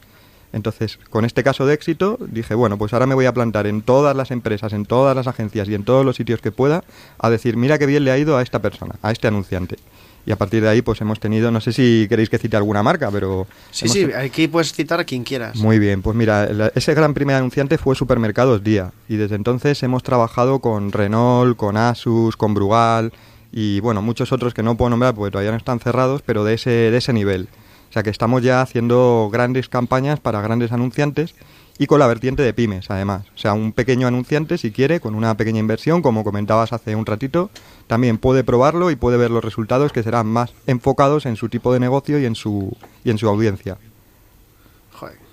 Entonces, 0.52 0.98
con 1.11 1.24
este 1.24 1.42
caso 1.42 1.64
de 1.64 1.74
éxito, 1.74 2.18
dije, 2.20 2.54
bueno, 2.54 2.76
pues 2.76 2.92
ahora 2.92 3.06
me 3.06 3.14
voy 3.14 3.24
a 3.24 3.32
plantar 3.32 3.66
en 3.66 3.80
todas 3.80 4.14
las 4.14 4.30
empresas, 4.30 4.72
en 4.74 4.85
todas 4.85 5.16
las 5.16 5.26
agencias 5.26 5.68
y 5.68 5.74
en 5.74 5.85
todos 5.85 6.04
los 6.04 6.16
sitios 6.16 6.40
que 6.40 6.52
pueda 6.52 6.85
a 7.18 7.30
decir, 7.30 7.56
mira 7.56 7.78
qué 7.78 7.87
bien 7.87 8.04
le 8.04 8.11
ha 8.11 8.18
ido 8.18 8.37
a 8.37 8.42
esta 8.42 8.61
persona, 8.61 8.96
a 9.02 9.12
este 9.12 9.28
anunciante. 9.28 9.76
Y 10.24 10.30
a 10.30 10.37
partir 10.37 10.62
de 10.62 10.68
ahí, 10.68 10.82
pues 10.82 11.00
hemos 11.00 11.18
tenido, 11.18 11.50
no 11.50 11.61
sé 11.61 11.72
si 11.72 12.06
queréis 12.08 12.30
que 12.30 12.38
cite 12.38 12.56
alguna 12.56 12.82
marca, 12.82 13.11
pero... 13.11 13.46
Sí, 13.72 13.87
hemos 13.87 13.96
sí, 13.96 14.04
aquí 14.16 14.46
puedes 14.46 14.72
citar 14.72 15.00
a 15.00 15.04
quien 15.04 15.24
quieras. 15.24 15.56
Muy 15.56 15.80
bien, 15.80 16.00
pues 16.00 16.16
mira, 16.16 16.46
la- 16.52 16.70
ese 16.76 16.94
gran 16.94 17.12
primer 17.12 17.35
anunciante 17.37 17.76
fue 17.76 17.96
Supermercados 17.96 18.62
Día. 18.62 18.92
Y 19.08 19.16
desde 19.16 19.35
entonces 19.35 19.82
hemos 19.82 20.04
trabajado 20.04 20.61
con 20.61 20.92
Renault, 20.92 21.56
con 21.56 21.76
Asus, 21.76 22.37
con 22.37 22.54
Brugal 22.54 23.12
y 23.52 23.80
bueno, 23.80 24.00
muchos 24.00 24.30
otros 24.32 24.54
que 24.54 24.62
no 24.62 24.76
puedo 24.76 24.90
nombrar 24.90 25.14
porque 25.14 25.32
todavía 25.32 25.50
no 25.50 25.56
están 25.58 25.80
cerrados, 25.80 26.22
pero 26.24 26.44
de 26.44 26.54
ese, 26.54 26.70
de 26.70 26.96
ese 26.96 27.12
nivel. 27.12 27.48
O 27.90 27.92
sea 27.92 28.02
que 28.02 28.11
estamos 28.11 28.42
ya 28.42 28.62
haciendo 28.62 29.28
grandes 29.30 29.68
campañas 29.68 30.20
para 30.20 30.40
grandes 30.40 30.70
anunciantes 30.72 31.35
y 31.83 31.87
con 31.88 31.99
la 31.99 32.07
vertiente 32.07 32.45
de 32.45 32.55
pymes, 32.55 32.92
además. 32.92 33.25
O 33.35 33.38
sea, 33.38 33.55
un 33.55 33.73
pequeño 33.73 34.07
anunciante, 34.07 34.57
si 34.57 34.71
quiere, 34.71 35.01
con 35.01 35.16
una 35.16 35.37
pequeña 35.37 35.59
inversión, 35.59 36.01
como 36.01 36.23
comentabas 36.23 36.73
hace 36.73 36.95
un 36.95 37.05
ratito, 37.05 37.51
también 37.88 38.18
puede 38.18 38.45
probarlo 38.45 38.92
y 38.92 38.95
puede 38.95 39.16
ver 39.16 39.33
los 39.33 39.42
resultados 39.42 39.90
que 39.90 40.05
serán 40.05 40.29
más 40.29 40.55
enfocados 40.68 41.27
en 41.27 41.35
su 41.35 41.49
tipo 41.49 41.73
de 41.73 41.81
negocio 41.81 42.21
y 42.21 42.25
en 42.25 42.37
su, 42.37 42.77
y 43.03 43.11
en 43.11 43.18
su 43.18 43.29
audiencia. 43.29 43.79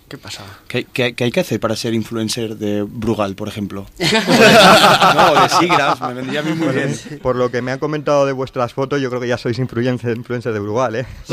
¿Qué 0.09 0.17
pasa? 0.17 0.43
¿Qué, 0.67 0.85
qué- 0.91 1.13
qué 1.15 1.23
hay 1.25 1.31
que 1.31 1.39
hacer 1.39 1.59
para 1.59 1.75
ser 1.75 1.93
influencer 1.93 2.57
de 2.57 2.83
Brugal, 2.83 3.35
por 3.35 3.47
ejemplo? 3.47 3.85
no, 3.99 5.41
de 5.41 5.49
Sigrams, 5.49 6.01
me 6.01 6.13
vendría 6.15 6.39
a 6.41 6.43
mí 6.43 6.51
muy 6.53 6.69
bien. 6.73 6.99
Por 7.21 7.35
lo 7.35 7.49
que 7.51 7.61
me 7.61 7.71
han 7.71 7.79
comentado 7.79 8.25
de 8.25 8.33
vuestras 8.33 8.73
fotos, 8.73 8.99
yo 9.01 9.09
creo 9.09 9.21
que 9.21 9.27
ya 9.27 9.37
sois 9.37 9.57
influencer, 9.59 10.17
influencer 10.17 10.51
de 10.51 10.59
Brugal, 10.59 10.95
¿eh? 10.95 11.05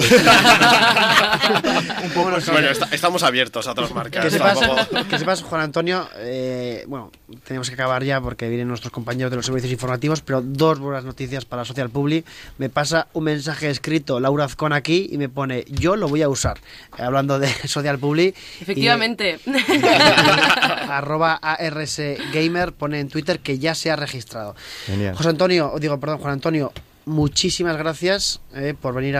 Bueno, 2.15 2.41
sí. 2.41 2.51
Bueno, 2.51 2.69
esta- 2.71 2.89
estamos 2.93 3.23
abiertos 3.23 3.67
a 3.67 3.73
otras 3.73 3.93
marcas. 3.95 4.25
Que 4.25 4.31
sepas, 4.31 4.59
tampoco- 4.61 5.09
que 5.09 5.19
sepas, 5.19 5.43
Juan 5.43 5.61
Antonio, 5.63 6.09
eh, 6.19 6.85
bueno, 6.89 7.11
tenemos 7.47 7.69
que 7.69 7.75
acabar 7.75 8.03
ya 8.05 8.21
porque 8.21 8.49
vienen 8.49 8.69
nuestros 8.69 8.93
compañeros 8.93 9.31
de 9.31 9.37
los 9.37 9.47
servicios 9.47 9.73
informativos, 9.73 10.21
pero 10.23 10.41
dos 10.43 10.79
buenas 10.79 11.05
noticias 11.05 11.45
para 11.45 11.65
Social 11.65 11.91
Publi. 11.91 12.25
Me 12.59 12.69
pasa 12.69 13.09
un 13.13 13.25
mensaje 13.25 13.71
escrito 13.71 14.19
Laura 14.21 14.45
Azcón 14.45 14.73
aquí 14.73 15.09
y 15.11 15.19
me 15.19 15.29
pone, 15.29 15.65
yo 15.69 15.97
lo 15.97 16.09
voy 16.09 16.23
a 16.23 16.29
usar, 16.29 16.59
hablando 16.99 17.39
de 17.39 17.49
Social 17.69 17.99
Publi. 17.99 18.35
Efectivamente. 18.67 19.39
Y, 19.47 19.51
arroba 20.91 21.35
ARS 21.35 22.01
Gamer 22.33 22.73
pone 22.73 22.99
en 22.99 23.09
Twitter 23.09 23.39
que 23.39 23.61
ya 23.61 23.77
se 23.77 23.93
ha 23.93 23.97
registrado. 23.97 24.57
Genial. 24.87 25.15
José 25.15 25.29
Antonio, 25.29 25.73
digo, 25.79 26.01
perdón, 26.01 26.19
Juan 26.19 26.33
Antonio, 26.33 26.73
muchísimas 27.05 27.77
gracias 27.77 28.41
eh, 28.57 28.75
por 28.81 28.93
venir 28.93 29.11
a 29.11 29.15